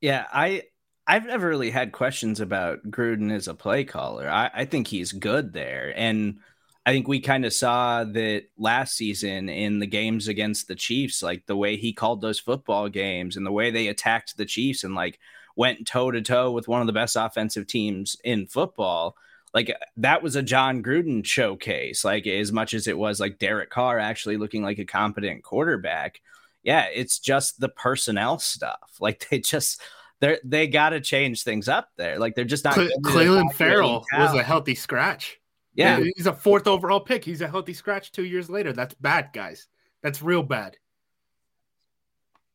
[0.01, 0.65] Yeah, I
[1.07, 4.29] I've never really had questions about Gruden as a play caller.
[4.29, 5.93] I, I think he's good there.
[5.97, 6.39] And
[6.87, 11.23] I think we kind of saw that last season in the games against the Chiefs,
[11.23, 14.85] like the way he called those football games and the way they attacked the Chiefs
[14.85, 15.19] and like
[15.57, 19.17] went toe to toe with one of the best offensive teams in football.
[19.55, 23.39] Like uh, that was a Jon Gruden showcase, like as much as it was like
[23.39, 26.21] Derek Carr actually looking like a competent quarterback.
[26.63, 28.79] Yeah, it's just the personnel stuff.
[29.01, 29.81] Like they just
[30.21, 32.19] they they got to change things up there.
[32.19, 32.75] Like they're just not.
[32.75, 35.41] Cle- Clelin Ferrell was a healthy scratch.
[35.75, 37.25] Yeah, he's a fourth overall pick.
[37.25, 38.73] He's a healthy scratch two years later.
[38.73, 39.67] That's bad, guys.
[40.03, 40.77] That's real bad.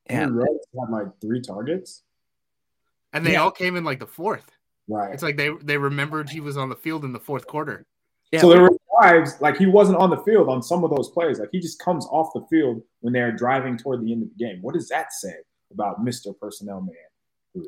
[0.10, 2.03] Yeah, Ruggs had like three targets,
[3.12, 3.41] and they yeah.
[3.41, 4.57] all came in like the fourth.
[4.88, 5.13] Right.
[5.13, 7.86] It's like they they remembered he was on the field in the fourth quarter.
[8.32, 8.41] Yeah.
[8.41, 11.39] So there were drives like he wasn't on the field on some of those plays.
[11.39, 14.43] Like he just comes off the field when they're driving toward the end of the
[14.43, 14.60] game.
[14.62, 15.34] What does that say
[15.71, 17.65] about Mister Personnel Man?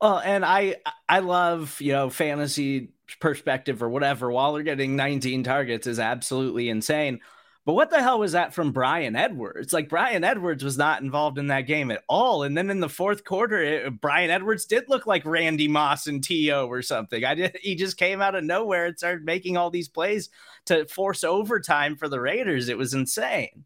[0.00, 0.76] Well, and I
[1.08, 6.68] I love you know fantasy perspective or whatever, while they're getting 19 targets is absolutely
[6.68, 7.20] insane.
[7.66, 9.72] But what the hell was that from Bryan Edwards?
[9.72, 12.44] Like Bryan Edwards was not involved in that game at all.
[12.44, 16.22] And then in the fourth quarter, it, Bryan Edwards did look like Randy Moss and
[16.22, 17.24] To or something.
[17.24, 17.58] I did.
[17.66, 20.30] He just came out of nowhere and started making all these plays
[20.66, 22.68] to force overtime for the Raiders.
[22.68, 23.64] It was insane.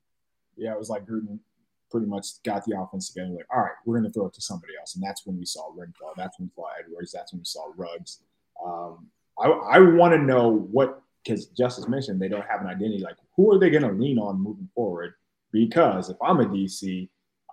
[0.57, 1.39] Yeah, it was like Gruden
[1.91, 3.35] pretty much got the offense together.
[3.35, 5.45] Like, all right, we're going to throw it to somebody else, and that's when we
[5.45, 6.15] saw Renfrow.
[6.17, 7.13] That's when we saw Edwards.
[7.13, 8.21] That's when we saw Ruggs.
[8.65, 9.09] Um,
[9.39, 12.99] I, I want to know what because Justis mentioned they don't have an identity.
[12.99, 15.15] Like, who are they going to lean on moving forward?
[15.53, 17.09] Because if I'm a DC,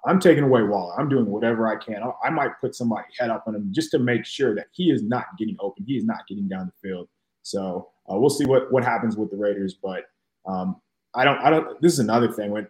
[0.06, 0.98] I'm taking away Waller.
[1.00, 2.02] I'm doing whatever I can.
[2.24, 5.04] I, might put somebody head up on him just to make sure that he is
[5.04, 5.84] not getting open.
[5.86, 7.10] He is not getting down the field.
[7.44, 9.74] So uh, we'll see what what happens with the Raiders.
[9.74, 10.06] But
[10.46, 10.82] um,
[11.14, 11.40] I don't.
[11.40, 11.82] I don't.
[11.82, 12.68] This is another thing when,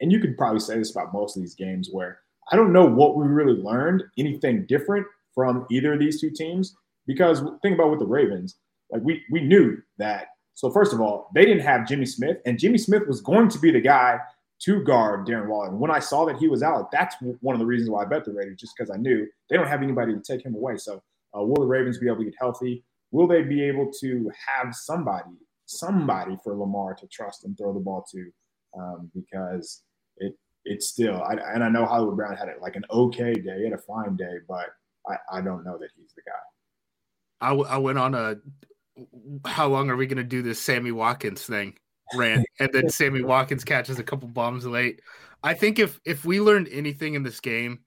[0.00, 2.86] and you could probably say this about most of these games where I don't know
[2.86, 7.90] what we really learned anything different from either of these two teams because think about
[7.90, 8.56] with the Ravens,
[8.90, 10.28] like we we knew that.
[10.58, 13.60] So first of all, they didn't have Jimmy Smith, and Jimmy Smith was going to
[13.60, 14.18] be the guy
[14.62, 15.68] to guard Darren Waller.
[15.68, 18.06] And when I saw that he was out, that's one of the reasons why I
[18.06, 20.76] bet the Raiders, just because I knew they don't have anybody to take him away.
[20.76, 21.00] So
[21.32, 22.82] uh, will the Ravens be able to get healthy?
[23.12, 25.30] Will they be able to have somebody,
[25.66, 28.28] somebody for Lamar to trust and throw the ball to?
[28.76, 29.84] Um, because
[30.16, 33.58] it it's still, I, and I know Hollywood Brown had it like an okay day,
[33.58, 34.70] he had a fine day, but
[35.08, 37.46] I, I don't know that he's the guy.
[37.46, 38.38] I, w- I went on a
[39.44, 41.74] how long are we going to do this Sammy Watkins thing
[42.14, 45.00] rant and then Sammy Watkins catches a couple bombs late.
[45.42, 47.80] I think if if we learned anything in this game,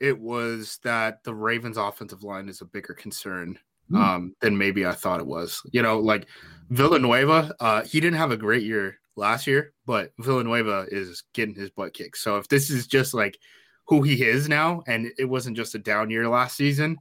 [0.00, 3.58] it was that the Ravens offensive line is a bigger concern
[3.90, 3.96] mm.
[3.96, 5.60] um, than maybe I thought it was.
[5.72, 6.28] You know, like
[6.70, 11.70] Villanueva, uh, he didn't have a great year last year, but Villanueva is getting his
[11.70, 12.18] butt kicked.
[12.18, 13.38] So if this is just like
[13.86, 16.96] who he is now, and it wasn't just a down year last season,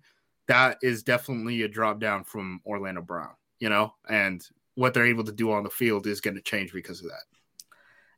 [0.52, 5.24] that is definitely a drop down from Orlando Brown, you know, and what they're able
[5.24, 7.24] to do on the field is going to change because of that.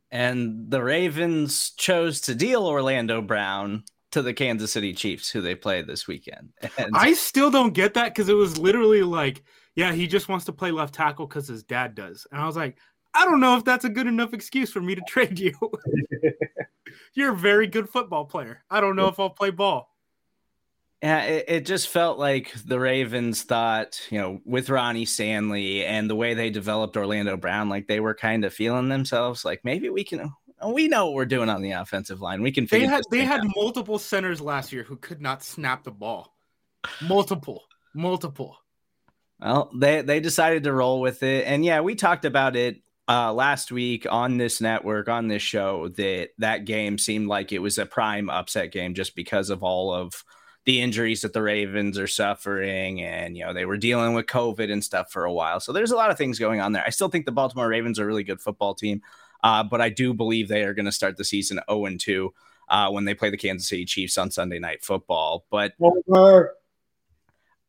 [0.10, 5.54] And the Ravens chose to deal Orlando Brown to the Kansas City Chiefs, who they
[5.54, 6.50] play this weekend.
[6.78, 9.44] And I still don't get that because it was literally like,
[9.76, 12.26] yeah, he just wants to play left tackle because his dad does.
[12.32, 12.78] And I was like,
[13.14, 15.54] I don't know if that's a good enough excuse for me to trade you.
[17.14, 18.64] You're a very good football player.
[18.72, 19.93] I don't know if I'll play ball.
[21.04, 26.10] Yeah, it, it, just felt like the Ravens thought, you know, with Ronnie Stanley and
[26.10, 29.90] the way they developed Orlando Brown, like they were kind of feeling themselves like maybe
[29.90, 30.32] we can
[30.66, 32.42] we know what we're doing on the offensive line.
[32.42, 33.52] We can They had they had out.
[33.54, 36.34] multiple centers last year who could not snap the ball.
[37.02, 37.64] Multiple.
[37.94, 38.56] Multiple.
[39.42, 41.46] Well, they they decided to roll with it.
[41.46, 42.78] And yeah, we talked about it
[43.10, 47.60] uh, last week on this network on this show that that game seemed like it
[47.60, 50.24] was a prime upset game just because of all of
[50.66, 54.72] the injuries that the Ravens are suffering, and you know they were dealing with COVID
[54.72, 55.60] and stuff for a while.
[55.60, 56.84] So there's a lot of things going on there.
[56.86, 59.02] I still think the Baltimore Ravens are a really good football team,
[59.44, 62.34] uh, but I do believe they are going to start the season 0 and 2
[62.70, 65.46] uh, when they play the Kansas City Chiefs on Sunday Night Football.
[65.50, 65.74] But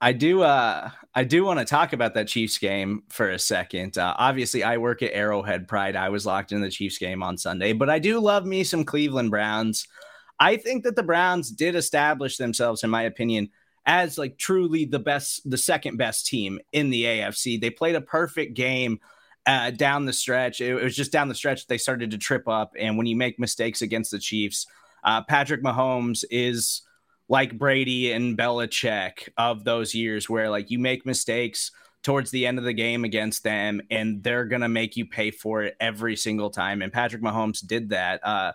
[0.00, 3.98] I do uh, I do want to talk about that Chiefs game for a second.
[3.98, 5.96] Uh, obviously, I work at Arrowhead Pride.
[5.96, 8.84] I was locked in the Chiefs game on Sunday, but I do love me some
[8.84, 9.88] Cleveland Browns.
[10.38, 13.50] I think that the Browns did establish themselves, in my opinion,
[13.86, 17.60] as like truly the best, the second best team in the AFC.
[17.60, 19.00] They played a perfect game
[19.46, 20.60] uh, down the stretch.
[20.60, 22.72] It, was just down the stretch they started to trip up.
[22.78, 24.66] And when you make mistakes against the Chiefs,
[25.02, 26.82] uh, Patrick Mahomes is
[27.28, 31.70] like Brady and Belichick of those years where like you make mistakes
[32.02, 35.62] towards the end of the game against them and they're to make you pay for
[35.62, 36.82] it every single time.
[36.82, 38.24] And Patrick Mahomes did that.
[38.26, 38.52] Uh,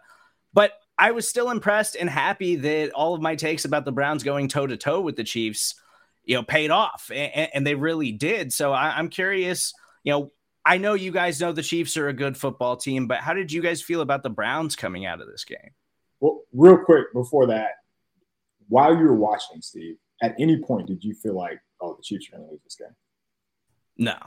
[0.53, 4.21] but I was still impressed and happy that all of my takes about the Browns
[4.21, 5.75] going toe to toe with the Chiefs,
[6.25, 8.51] you know, paid off, and, and they really did.
[8.51, 10.31] So I, am curious, you know,
[10.65, 13.49] I know you guys know the Chiefs are a good football team, but how did
[13.49, 15.71] you guys feel about the Browns coming out of this game?
[16.19, 17.71] Well, real quick before that,
[18.67, 22.27] while you were watching, Steve, at any point did you feel like, oh, the Chiefs
[22.27, 22.95] are going to lose this game?
[23.97, 24.17] No,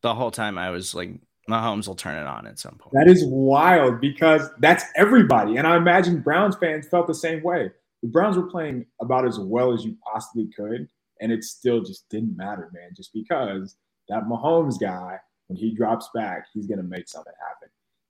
[0.00, 1.10] the whole time I was like,
[1.48, 2.94] Mahomes will turn it on at some point.
[2.94, 7.70] That is wild because that's everybody, and I imagine Browns fans felt the same way.
[8.02, 10.88] The Browns were playing about as well as you possibly could,
[11.20, 12.90] and it still just didn't matter, man.
[12.96, 13.76] Just because
[14.08, 17.68] that Mahomes guy, when he drops back, he's going to make something happen.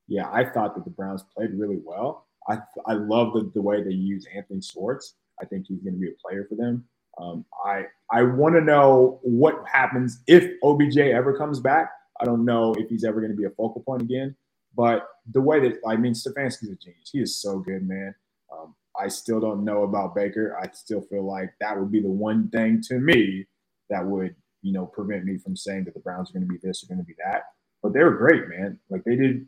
[0.08, 2.26] Yeah, I thought that the Browns played really well.
[2.48, 5.14] I I love the, the way they use Anthony Schwartz.
[5.40, 6.84] I think he's going to be a player for them.
[7.18, 11.90] Um, I I want to know what happens if OBJ ever comes back.
[12.22, 14.36] I don't know if he's ever going to be a focal point again.
[14.74, 17.10] But the way that I mean, Stefanski's a genius.
[17.12, 18.14] He is so good, man.
[18.50, 20.56] Um, I still don't know about Baker.
[20.60, 23.46] I still feel like that would be the one thing to me
[23.90, 26.60] that would you know prevent me from saying that the Browns are going to be
[26.62, 27.42] this or going to be that.
[27.82, 28.78] But they were great, man.
[28.88, 29.46] Like they did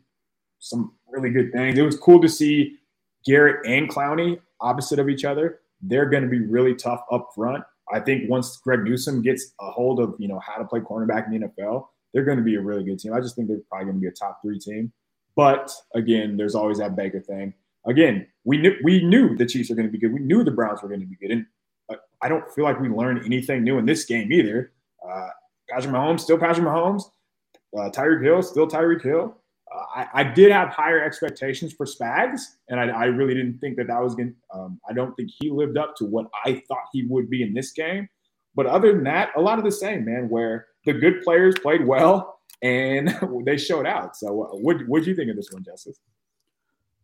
[0.59, 1.79] some really good things.
[1.79, 2.77] It was cool to see
[3.25, 7.63] Garrett and Clowney opposite of each other they're going to be really tough up front.
[7.91, 11.27] I think once Greg Newsome gets a hold of you know how to play cornerback
[11.31, 13.13] in the NFL, they're going to be a really good team.
[13.13, 14.91] I just think they're probably going to be a top three team.
[15.35, 17.53] But again, there's always that Baker thing.
[17.85, 20.13] Again, we knew we knew the Chiefs are going to be good.
[20.13, 21.45] We knew the Browns were going to be good, and
[21.91, 24.71] uh, I don't feel like we learned anything new in this game either.
[25.07, 25.27] Uh,
[25.69, 27.03] Patrick Mahomes still Patrick Mahomes.
[27.77, 29.35] Uh, Tyreek Hill still Tyreek Hill.
[29.93, 33.87] I, I, did have higher expectations for Spags, and I, I really didn't think that
[33.87, 34.33] that was going.
[34.53, 37.53] Um, I don't think he lived up to what I thought he would be in
[37.53, 38.07] this game.
[38.55, 40.29] But other than that, a lot of the same, man.
[40.29, 44.15] Where the good players played well and they showed out.
[44.15, 45.95] So, uh, what what do you think of this one, Justis?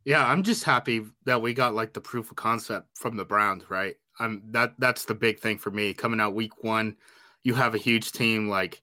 [0.05, 3.69] Yeah, I'm just happy that we got like the proof of concept from the Browns,
[3.69, 3.95] right?
[4.19, 5.93] I'm that that's the big thing for me.
[5.93, 6.95] Coming out week one,
[7.43, 8.81] you have a huge team like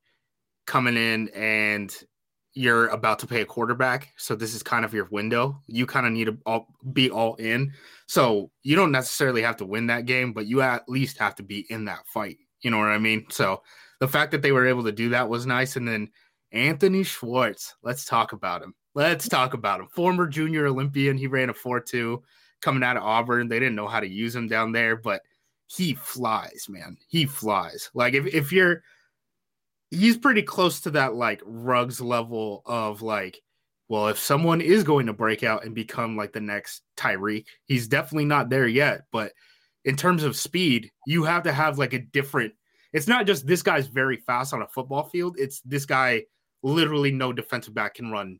[0.66, 1.94] coming in and
[2.54, 4.12] you're about to pay a quarterback.
[4.16, 5.62] So this is kind of your window.
[5.66, 7.72] You kind of need to all, be all in.
[8.06, 11.42] So you don't necessarily have to win that game, but you at least have to
[11.42, 12.38] be in that fight.
[12.62, 13.26] You know what I mean?
[13.30, 13.62] So
[14.00, 15.76] the fact that they were able to do that was nice.
[15.76, 16.08] And then
[16.52, 18.74] Anthony Schwartz, let's talk about him.
[18.94, 19.88] Let's talk about him.
[19.88, 21.16] Former junior Olympian.
[21.16, 22.22] He ran a 4 2
[22.61, 23.48] coming out of Auburn.
[23.48, 25.22] They didn't know how to use him down there, but
[25.66, 26.96] he flies, man.
[27.08, 27.90] He flies.
[27.94, 28.82] Like if, if you're
[29.90, 33.40] he's pretty close to that like Ruggs level of like,
[33.88, 37.88] well, if someone is going to break out and become like the next Tyreek, he's
[37.88, 39.02] definitely not there yet.
[39.12, 39.32] But
[39.84, 42.54] in terms of speed, you have to have like a different.
[42.92, 45.37] It's not just this guy's very fast on a football field.
[45.38, 46.24] It's this guy
[46.62, 48.38] literally no defensive back can run,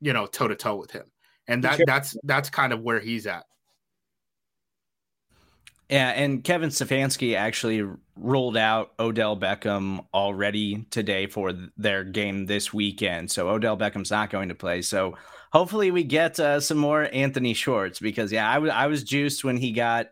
[0.00, 1.10] you know, toe to toe with him,
[1.46, 3.44] and that that's that's kind of where he's at.
[5.88, 12.72] Yeah, and Kevin Stefanski actually ruled out Odell Beckham already today for their game this
[12.72, 13.30] weekend.
[13.30, 14.80] So Odell Beckham's not going to play.
[14.80, 15.16] So
[15.52, 19.44] hopefully we get uh, some more Anthony Schwartz because yeah, I was I was juiced
[19.44, 20.08] when he got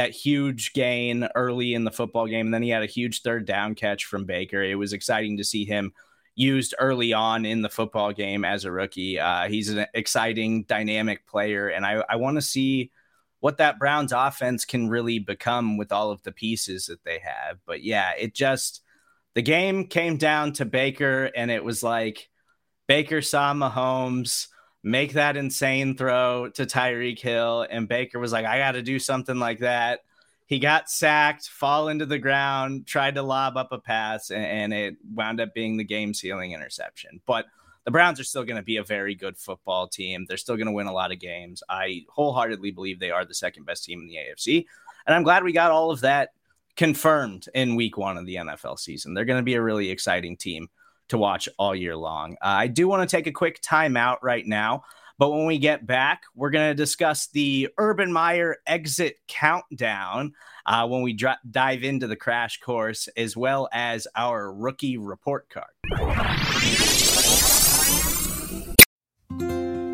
[0.00, 2.46] that huge gain early in the football game.
[2.46, 4.62] And then he had a huge third down catch from Baker.
[4.62, 5.92] It was exciting to see him
[6.34, 9.20] used early on in the football game as a rookie.
[9.20, 12.92] Uh, he's an exciting, dynamic player, and I, I want to see
[13.40, 17.58] what that Browns offense can really become with all of the pieces that they have.
[17.66, 18.80] But yeah, it just
[19.34, 22.30] the game came down to Baker, and it was like
[22.88, 24.46] Baker saw Mahomes
[24.82, 28.98] make that insane throw to Tyreek Hill, and Baker was like, I got to do
[28.98, 30.00] something like that.
[30.46, 34.72] He got sacked, fall into the ground, tried to lob up a pass, and, and
[34.72, 37.20] it wound up being the game sealing interception.
[37.24, 37.46] But
[37.84, 40.26] the Browns are still going to be a very good football team.
[40.26, 41.62] They're still going to win a lot of games.
[41.68, 44.66] I wholeheartedly believe they are the second best team in the AFC.
[45.06, 46.30] And I'm glad we got all of that
[46.76, 49.14] confirmed in week one of the NFL season.
[49.14, 50.68] They're going to be a really exciting team
[51.10, 52.32] to watch all year long.
[52.42, 54.84] Uh, I do want to take a quick timeout right now.
[55.18, 60.32] But when we get back, we're going to discuss the Urban Meyer exit countdown
[60.64, 65.50] uh, when we dr- dive into the crash course, as well as our rookie report
[65.50, 65.66] card.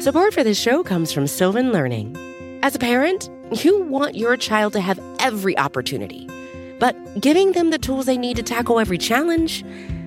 [0.01, 2.17] Support for this show comes from Sylvan Learning.
[2.63, 6.29] As a parent, you want your child to have every opportunity,
[6.79, 9.65] but giving them the tools they need to tackle every challenge,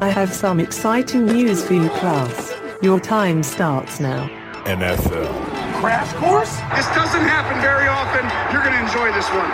[0.00, 2.54] I have some exciting news for you, class.
[2.80, 4.28] Your time starts now.
[4.62, 5.26] NFL.
[5.80, 6.54] Crash course?
[6.76, 8.22] This doesn't happen very often.
[8.52, 9.50] You're going to enjoy this one.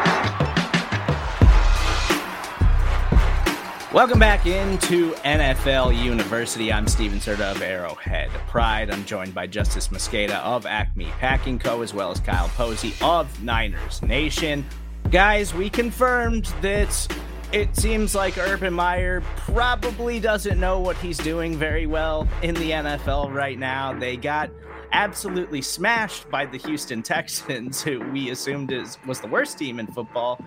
[3.94, 6.70] Welcome back into NFL University.
[6.70, 8.90] I'm Stephen Serda of Arrowhead Pride.
[8.90, 13.42] I'm joined by Justis Mosqueda of Acme Packing Co., as well as Kyle Posey of
[13.42, 14.66] Niners Nation.
[15.10, 17.08] Guys, we confirmed that
[17.54, 22.72] it seems like Urban Meyer probably doesn't know what he's doing very well in the
[22.72, 23.96] NFL right now.
[23.96, 24.50] They got
[24.90, 29.86] absolutely smashed by the Houston Texans, who we assumed is was the worst team in
[29.86, 30.44] football.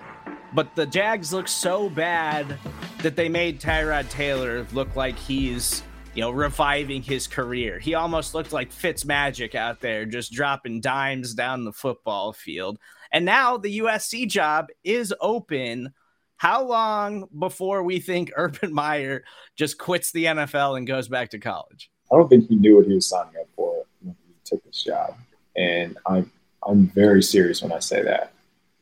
[0.54, 2.60] But the Jags look so bad
[3.04, 5.84] that they made Tyrod Taylor look like he's,
[6.14, 7.80] you know, reviving his career.
[7.80, 12.80] He almost looked like Fitz Magic out there, just dropping dimes down the football field.
[13.14, 15.94] And now the USC job is open.
[16.38, 19.24] How long before we think Urban Meyer
[19.56, 21.90] just quits the NFL and goes back to college?
[22.12, 24.84] I don't think he knew what he was signing up for when he took this
[24.84, 25.16] job,
[25.56, 26.32] and I'm
[26.68, 28.34] I'm very serious when I say that.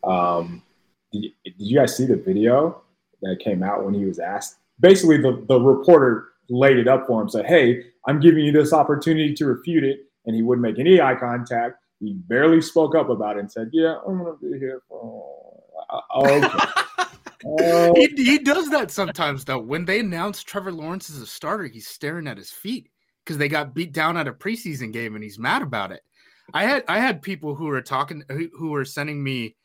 [0.03, 0.61] Um,
[1.11, 2.81] did, did you guys see the video
[3.21, 4.57] that came out when he was asked?
[4.79, 8.73] Basically, the, the reporter laid it up for him, said, Hey, I'm giving you this
[8.73, 10.01] opportunity to refute it.
[10.25, 11.77] And he wouldn't make any eye contact.
[11.99, 15.63] He barely spoke up about it and said, Yeah, I'm going to be here for.
[15.89, 16.47] Uh, okay.
[17.43, 19.59] Uh, he, he does that sometimes, though.
[19.59, 22.89] When they announce Trevor Lawrence as a starter, he's staring at his feet
[23.23, 26.01] because they got beat down at a preseason game and he's mad about it.
[26.53, 29.55] I had I had people who were talking who, who were sending me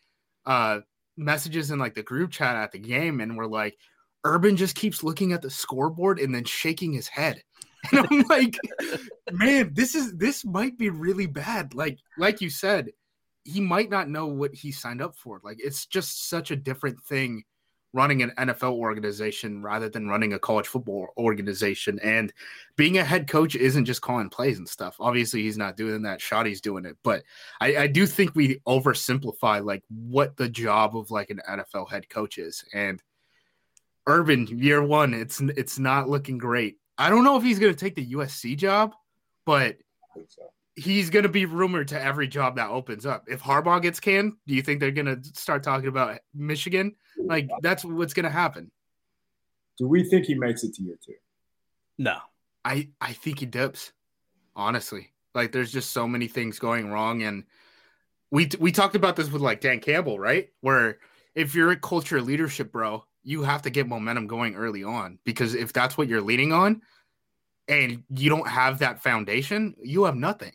[0.47, 0.81] uh
[1.17, 3.77] messages in like the group chat at the game and we're like,
[4.25, 7.43] Urban just keeps looking at the scoreboard and then shaking his head.
[7.93, 8.59] And I'm like,
[9.33, 11.73] man, this is this might be really bad.
[11.73, 12.91] Like, like you said,
[13.45, 15.41] he might not know what he signed up for.
[15.43, 17.43] Like, it's just such a different thing
[17.93, 21.99] running an NFL organization rather than running a college football organization.
[22.03, 22.33] And
[22.77, 24.97] being a head coach isn't just calling plays and stuff.
[25.01, 26.21] Obviously, he's not doing that.
[26.21, 26.97] Shoddy's doing it.
[27.03, 27.25] But
[27.61, 32.09] I, I do think we oversimplify like what the job of like an NFL head
[32.09, 32.65] coach is.
[32.73, 33.03] And
[34.07, 36.79] Urban, year one, it's it's not looking great.
[36.97, 38.95] I don't know if he's gonna take the USC job,
[39.45, 39.77] but
[40.81, 43.25] he's going to be rumored to every job that opens up.
[43.29, 46.97] If Harbaugh gets canned, do you think they're going to start talking about Michigan?
[47.19, 48.71] Like that's what's going to happen.
[49.79, 51.15] Do we think he makes it to year two?
[51.99, 52.17] No.
[52.65, 53.93] I I think he dips.
[54.57, 57.45] Honestly, like there's just so many things going wrong, and
[58.31, 60.51] we we talked about this with like Dan Campbell, right?
[60.61, 60.99] Where
[61.35, 65.55] if you're a culture leadership, bro, you have to get momentum going early on because
[65.55, 66.83] if that's what you're leaning on,
[67.69, 70.53] and you don't have that foundation, you have nothing.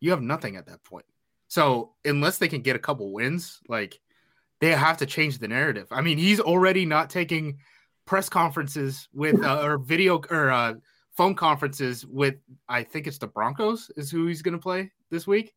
[0.00, 1.06] You have nothing at that point.
[1.48, 3.98] So unless they can get a couple wins, like
[4.60, 5.88] they have to change the narrative.
[5.90, 7.58] I mean, he's already not taking
[8.06, 10.74] press conferences with uh, or video or uh,
[11.16, 12.36] phone conferences with.
[12.68, 15.54] I think it's the Broncos is who he's going to play this week.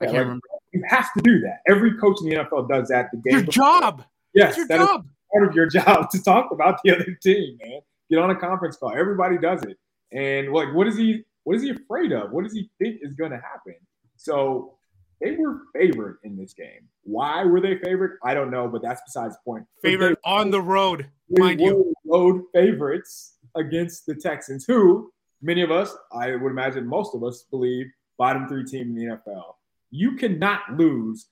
[0.00, 0.46] I can't like, remember.
[0.72, 1.58] You have to do that.
[1.68, 3.10] Every coach in the NFL does that.
[3.12, 4.04] The game Your job.
[4.34, 5.06] Yes, your that is job.
[5.32, 7.80] part of your job to talk about the other team, man.
[8.10, 8.92] Get on a conference call.
[8.94, 9.78] Everybody does it.
[10.12, 11.24] And like, what is he?
[11.44, 12.32] What is he afraid of?
[12.32, 13.74] What does he think is going to happen?
[14.16, 14.78] So
[15.20, 16.88] they were favored in this game.
[17.02, 18.18] Why were they favored?
[18.24, 19.66] I don't know, but that's besides the point.
[19.82, 21.94] They- on the road, mind you.
[22.04, 27.44] road favorites against the Texans, who many of us, I would imagine most of us,
[27.50, 27.86] believe
[28.18, 29.56] bottom three team in the NFL.
[29.90, 31.28] You cannot lose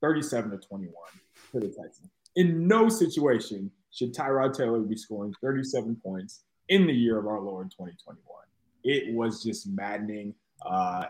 [0.00, 0.92] 37 to 21
[1.52, 2.10] to the Texans.
[2.36, 7.40] In no situation should Tyrod Taylor be scoring 37 points in the year of our
[7.40, 8.18] Lord 2021.
[8.84, 10.34] It was just maddening.
[10.64, 11.06] Uh,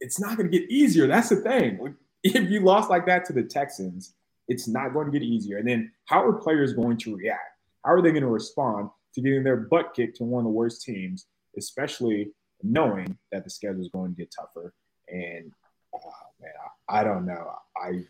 [0.00, 1.06] it's not going to get easier.
[1.06, 1.96] That's the thing.
[2.22, 4.14] If you lost like that to the Texans,
[4.48, 5.58] it's not going to get easier.
[5.58, 7.58] And then how are players going to react?
[7.84, 10.50] How are they going to respond to getting their butt kicked to one of the
[10.50, 11.26] worst teams,
[11.56, 12.30] especially
[12.62, 14.74] knowing that the schedule is going to get tougher?
[15.08, 15.52] And
[15.94, 16.10] oh,
[16.40, 16.50] man,
[16.88, 17.52] I, I don't know.
[17.76, 18.04] I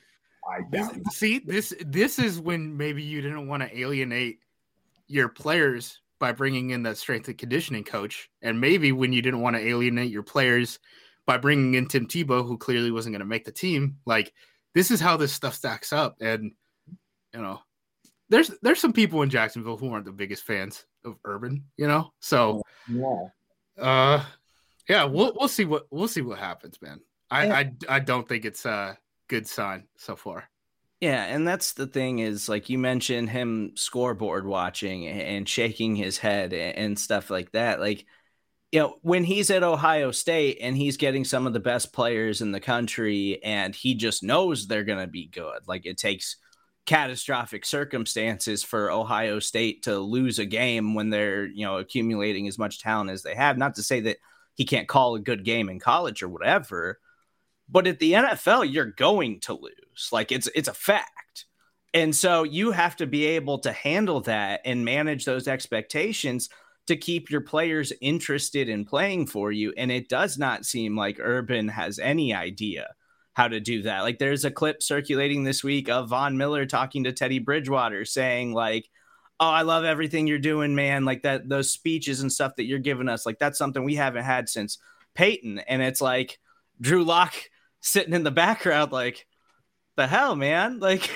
[0.48, 4.38] I doubt see, this this is when maybe you didn't want to alienate
[5.08, 9.40] your players by bringing in that strength and conditioning coach, and maybe when you didn't
[9.42, 10.78] want to alienate your players
[11.26, 13.98] by bringing in Tim Tebow, who clearly wasn't going to make the team.
[14.06, 14.32] Like
[14.74, 16.52] this is how this stuff stacks up, and
[17.34, 17.60] you know,
[18.28, 22.12] there's there's some people in Jacksonville who aren't the biggest fans of Urban, you know.
[22.20, 23.28] So Yeah.
[23.78, 24.24] uh
[24.88, 27.00] yeah, we'll we'll see what we'll see what happens, man.
[27.30, 28.96] I I, I don't think it's a
[29.28, 30.48] good sign so far.
[31.00, 36.16] Yeah, and that's the thing is like you mentioned him scoreboard watching and shaking his
[36.16, 37.80] head and stuff like that.
[37.80, 38.06] Like,
[38.72, 42.42] you know, when he's at Ohio State and he's getting some of the best players
[42.42, 45.60] in the country and he just knows they're going to be good.
[45.68, 46.36] Like it takes
[46.86, 52.58] catastrophic circumstances for Ohio State to lose a game when they're, you know, accumulating as
[52.58, 53.58] much talent as they have.
[53.58, 54.18] Not to say that
[54.56, 56.98] he can't call a good game in college or whatever,
[57.68, 60.08] but at the NFL, you're going to lose.
[60.12, 61.44] Like it's it's a fact.
[61.94, 66.50] And so you have to be able to handle that and manage those expectations
[66.86, 69.72] to keep your players interested in playing for you.
[69.76, 72.94] And it does not seem like Urban has any idea
[73.32, 74.00] how to do that.
[74.00, 78.52] Like there's a clip circulating this week of Von Miller talking to Teddy Bridgewater saying,
[78.52, 78.88] like,
[79.40, 81.04] oh, I love everything you're doing, man.
[81.04, 84.24] Like that, those speeches and stuff that you're giving us, like that's something we haven't
[84.24, 84.78] had since
[85.14, 85.58] Peyton.
[85.60, 86.38] And it's like
[86.80, 87.34] Drew Lock
[87.86, 89.26] sitting in the background, like,
[89.96, 90.80] the hell, man?
[90.80, 91.10] Like,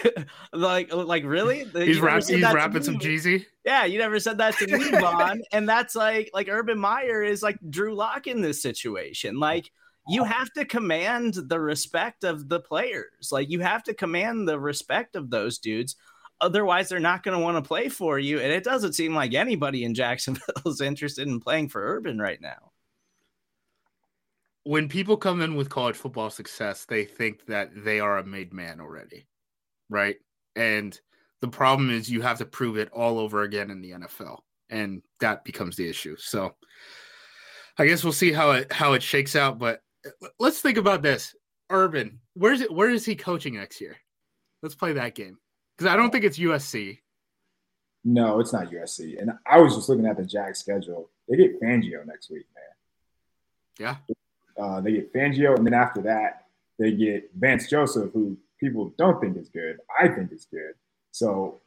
[0.53, 1.65] like, like, really?
[1.65, 3.45] He's, rap- he's rapping some Jeezy.
[3.65, 5.43] Yeah, you never said that to me, Von.
[5.53, 9.39] and that's like, like Urban Meyer is like Drew Lock in this situation.
[9.39, 9.71] Like,
[10.09, 13.31] you have to command the respect of the players.
[13.31, 15.97] Like, you have to command the respect of those dudes.
[16.41, 18.41] Otherwise, they're not going to want to play for you.
[18.41, 22.41] And it doesn't seem like anybody in Jacksonville is interested in playing for Urban right
[22.41, 22.70] now.
[24.71, 28.53] When people come in with college football success, they think that they are a made
[28.53, 29.27] man already,
[29.89, 30.15] right?
[30.55, 30.97] And
[31.41, 35.03] the problem is you have to prove it all over again in the NFL, and
[35.19, 36.15] that becomes the issue.
[36.19, 36.55] So,
[37.79, 39.59] I guess we'll see how it how it shakes out.
[39.59, 41.35] But uh, let's think about this:
[41.69, 42.73] Urban, where's it?
[42.73, 43.97] Where is he coaching next year?
[44.63, 45.39] Let's play that game
[45.77, 47.01] because I don't think it's USC.
[48.05, 49.21] No, it's not USC.
[49.21, 51.11] And I was just looking at the Jag schedule.
[51.29, 52.65] They get Fangio next week, man.
[53.81, 53.97] Yeah,
[54.61, 56.47] Uh, they get Fangio, and then after that,
[56.79, 59.79] they get Vance Joseph, who people don't think is good.
[59.99, 60.75] I think is good.
[61.13, 61.61] So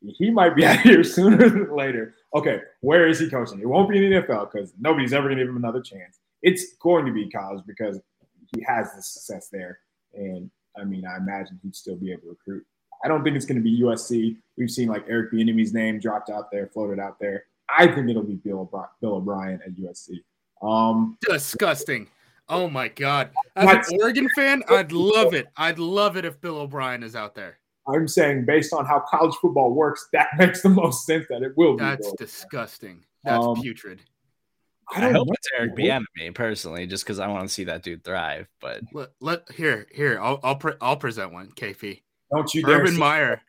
[0.00, 2.14] he might be out here sooner than later.
[2.34, 3.60] Okay, where is he coaching?
[3.60, 6.18] It won't be in the NFL because nobody's ever going to give him another chance.
[6.42, 8.00] It's going to be college because
[8.54, 9.80] he has the success there.
[10.14, 12.66] And I mean, I imagine he'd still be able to recruit.
[13.04, 14.36] I don't think it's going to be USC.
[14.56, 17.44] We've seen like Eric Bieniemy's name dropped out there, floated out there.
[17.68, 20.22] I think it'll be Bill, O'Bri- Bill O'Brien at USC.
[20.62, 22.08] Um, disgusting.
[22.50, 23.30] Oh my god!
[23.56, 23.88] As What?
[23.92, 25.46] an Oregon fan, I'd love it.
[25.56, 27.58] I'd love it if Bill O'Brien is out there.
[27.88, 31.52] I'm saying based on how college football works, that makes the most sense that it
[31.56, 31.84] will be.
[31.84, 32.16] That's Bill.
[32.18, 33.04] disgusting.
[33.24, 34.00] That's Um, putrid.
[34.92, 35.32] I I, don't hope know.
[35.34, 38.48] it's Eric Bieniemy personally, just because I want to see that dude thrive.
[38.60, 41.52] But Let, let here here I'll I'll, pre- I'll present one.
[41.52, 42.02] KP
[42.34, 43.40] Don't you Urban say- Meyer,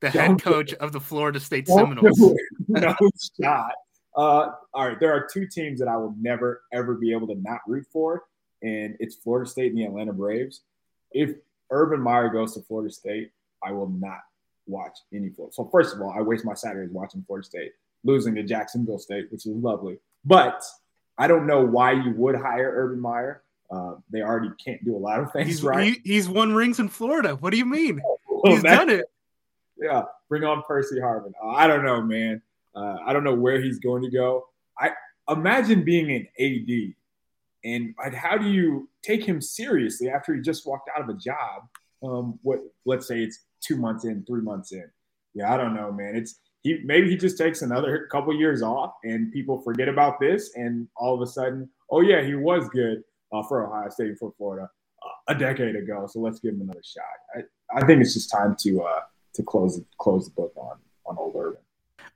[0.00, 2.18] the Don't head coach of the Florida State Don't Seminoles.
[2.68, 2.94] No
[3.40, 3.72] shot.
[4.16, 7.36] Uh, all right, there are two teams that I will never ever be able to
[7.36, 8.24] not root for,
[8.62, 10.62] and it's Florida State and the Atlanta Braves.
[11.12, 11.30] If
[11.70, 13.30] Urban Meyer goes to Florida State,
[13.62, 14.20] I will not
[14.66, 15.52] watch any Florida.
[15.54, 17.72] So first of all, I waste my Saturdays watching Florida State
[18.04, 19.98] losing to Jacksonville State, which is lovely.
[20.24, 20.62] But
[21.18, 23.42] I don't know why you would hire Urban Meyer.
[23.70, 25.94] Uh, they already can't do a lot of things He's right.
[25.94, 27.36] he, he's won rings in Florida.
[27.36, 28.00] What do you mean?
[28.28, 29.04] Well, He's done it.
[29.76, 31.32] yeah, bring on Percy Harvin.
[31.42, 32.42] Uh, I don't know, man.
[32.74, 34.46] Uh, I don't know where he's going to go.
[34.78, 34.92] I
[35.28, 36.94] imagine being an AD,
[37.64, 41.18] and like, how do you take him seriously after he just walked out of a
[41.18, 41.68] job?
[42.02, 44.88] Um, what let's say it's two months in, three months in.
[45.34, 46.16] Yeah, I don't know, man.
[46.16, 50.52] It's he maybe he just takes another couple years off, and people forget about this,
[50.54, 53.02] and all of a sudden, oh yeah, he was good
[53.32, 54.68] uh, for Ohio State and for Florida
[55.04, 56.06] uh, a decade ago.
[56.08, 57.04] So let's give him another shot.
[57.74, 59.00] I, I think it's just time to uh,
[59.34, 61.60] to close close the book on on old Urban.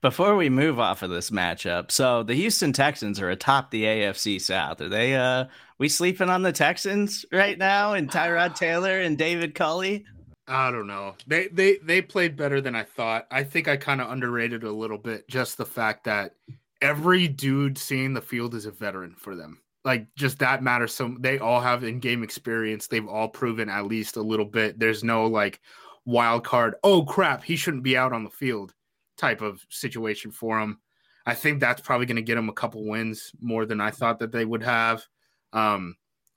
[0.04, 4.38] Before we move off of this matchup, so the Houston Texans are atop the AFC
[4.38, 4.82] South.
[4.82, 5.46] Are they uh
[5.78, 10.04] we sleeping on the Texans right now and Tyrod Taylor and David Culley?
[10.46, 11.14] I don't know.
[11.26, 13.26] They they they played better than I thought.
[13.30, 16.34] I think I kind of underrated a little bit just the fact that
[16.82, 19.62] every dude seeing the field is a veteran for them.
[19.86, 20.92] Like just that matters.
[20.92, 22.88] So they all have in-game experience.
[22.88, 24.78] They've all proven at least a little bit.
[24.78, 25.62] There's no like
[26.04, 26.74] wild card.
[26.84, 28.74] Oh crap, he shouldn't be out on the field
[29.16, 30.78] type of situation for him.
[31.26, 34.18] I think that's probably going to get him a couple wins more than I thought
[34.18, 35.04] that they would have.
[35.52, 35.96] Um,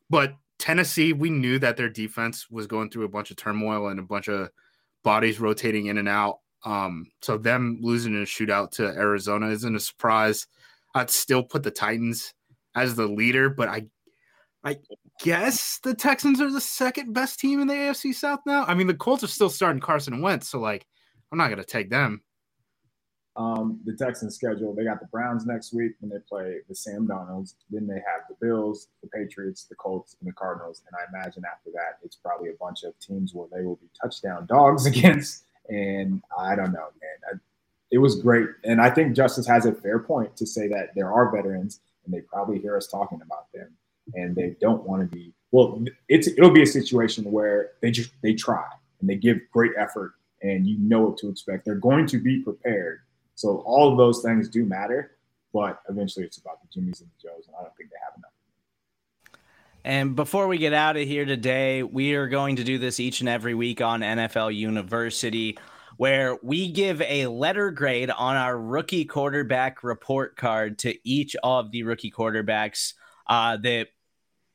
[0.10, 4.00] but Tennessee, we knew that their defense was going through a bunch of turmoil and
[4.00, 4.50] a bunch of
[5.04, 6.40] bodies rotating in and out.
[6.64, 10.48] Um, so them losing in a shootout to Arizona isn't a surprise.
[10.96, 12.34] I'd still put the Titans
[12.76, 13.88] as the leader, but I
[14.64, 14.78] I
[15.22, 18.66] guess the Texans are the second best team in the AFC South now.
[18.66, 20.86] I mean, the Colts are still starting Carson Wentz, so like
[21.32, 22.22] I'm not going to take them.
[23.38, 27.08] Um, the Texans schedule, they got the Browns next week when they play the Sam
[27.08, 27.54] Darnolds.
[27.70, 30.82] Then they have the Bills, the Patriots, the Colts, and the Cardinals.
[30.88, 33.90] And I imagine after that, it's probably a bunch of teams where they will be
[34.02, 35.44] touchdown dogs against.
[35.70, 37.32] And I don't know, man.
[37.32, 37.38] I,
[37.92, 38.48] it was great.
[38.64, 42.14] And I think Justis has a fair point to say that there are veterans and
[42.14, 43.70] they probably hear us talking about them
[44.16, 48.12] and they don't want to be well it's it'll be a situation where they just
[48.24, 48.66] they try
[49.00, 52.42] and they give great effort and you know what to expect they're going to be
[52.42, 53.02] prepared
[53.38, 55.12] so all of those things do matter
[55.54, 58.18] but eventually it's about the Jimmys and the joes and i don't think they have
[58.18, 58.32] enough
[59.88, 63.22] and before we get out of here today, we are going to do this each
[63.22, 65.58] and every week on NFL University,
[65.96, 71.72] where we give a letter grade on our rookie quarterback report card to each of
[71.72, 72.96] the rookie quarterbacks
[73.28, 73.88] uh, that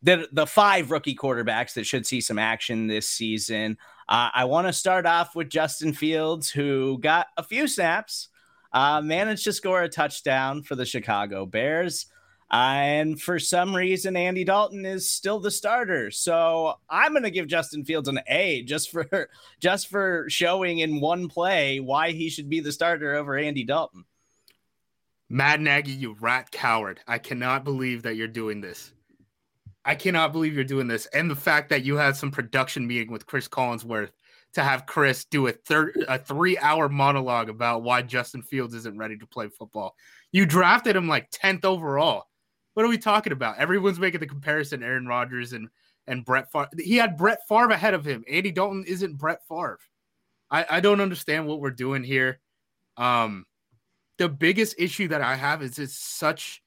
[0.03, 3.79] the the five rookie quarterbacks that should see some action this season.
[4.07, 8.29] Uh, I want to start off with Justin Fields, who got a few snaps,
[8.73, 12.07] uh, managed to score a touchdown for the Chicago Bears.
[12.51, 16.11] And for some reason, Andy Dalton is still the starter.
[16.11, 21.01] So I'm going to give Justin Fields an A just for just for showing in
[21.01, 24.05] one play why he should be the starter over Andy Dalton.
[25.31, 27.01] Matt Nagy, you rat coward!
[27.09, 28.93] I cannot believe that you're doing this.
[29.83, 31.07] I cannot believe you're doing this.
[31.07, 34.11] And the fact that you had some production meeting with Chris Collinsworth
[34.55, 38.99] to have Chris do a third a three hour monologue about why Justin Fields isn't
[38.99, 39.97] ready to play football.
[40.31, 42.27] You drafted him like 10th overall.
[42.75, 43.59] What are we talking about?
[43.59, 45.69] Everyone's making the comparison Aaron Rodgers and
[46.07, 46.69] and Brett Favre.
[46.79, 48.25] He had Brett Favre ahead of him.
[48.29, 49.79] Andy Dalton isn't Brett Favre.
[50.51, 52.41] I, I don't understand what we're doing here.
[52.97, 53.47] Um,
[54.19, 56.63] the biggest issue that I have is it's such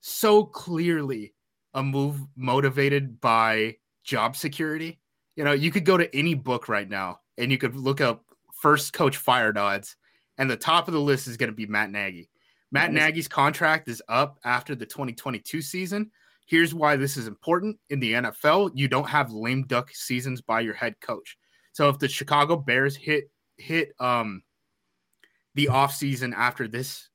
[0.00, 1.34] so clearly
[1.74, 5.00] a move motivated by job security.
[5.36, 8.24] You know, you could go to any book right now and you could look up
[8.52, 9.96] first coach fired odds,
[10.38, 12.28] and the top of the list is going to be Matt Nagy.
[12.70, 12.92] Matt.
[12.92, 16.10] Nagy's contract is up after the 2022 season.
[16.46, 18.70] Here's why this is important in the NFL.
[18.74, 21.36] You don't have lame duck seasons by your head coach.
[21.72, 24.42] So if the Chicago Bears hit hit um
[25.54, 27.08] the offseason after this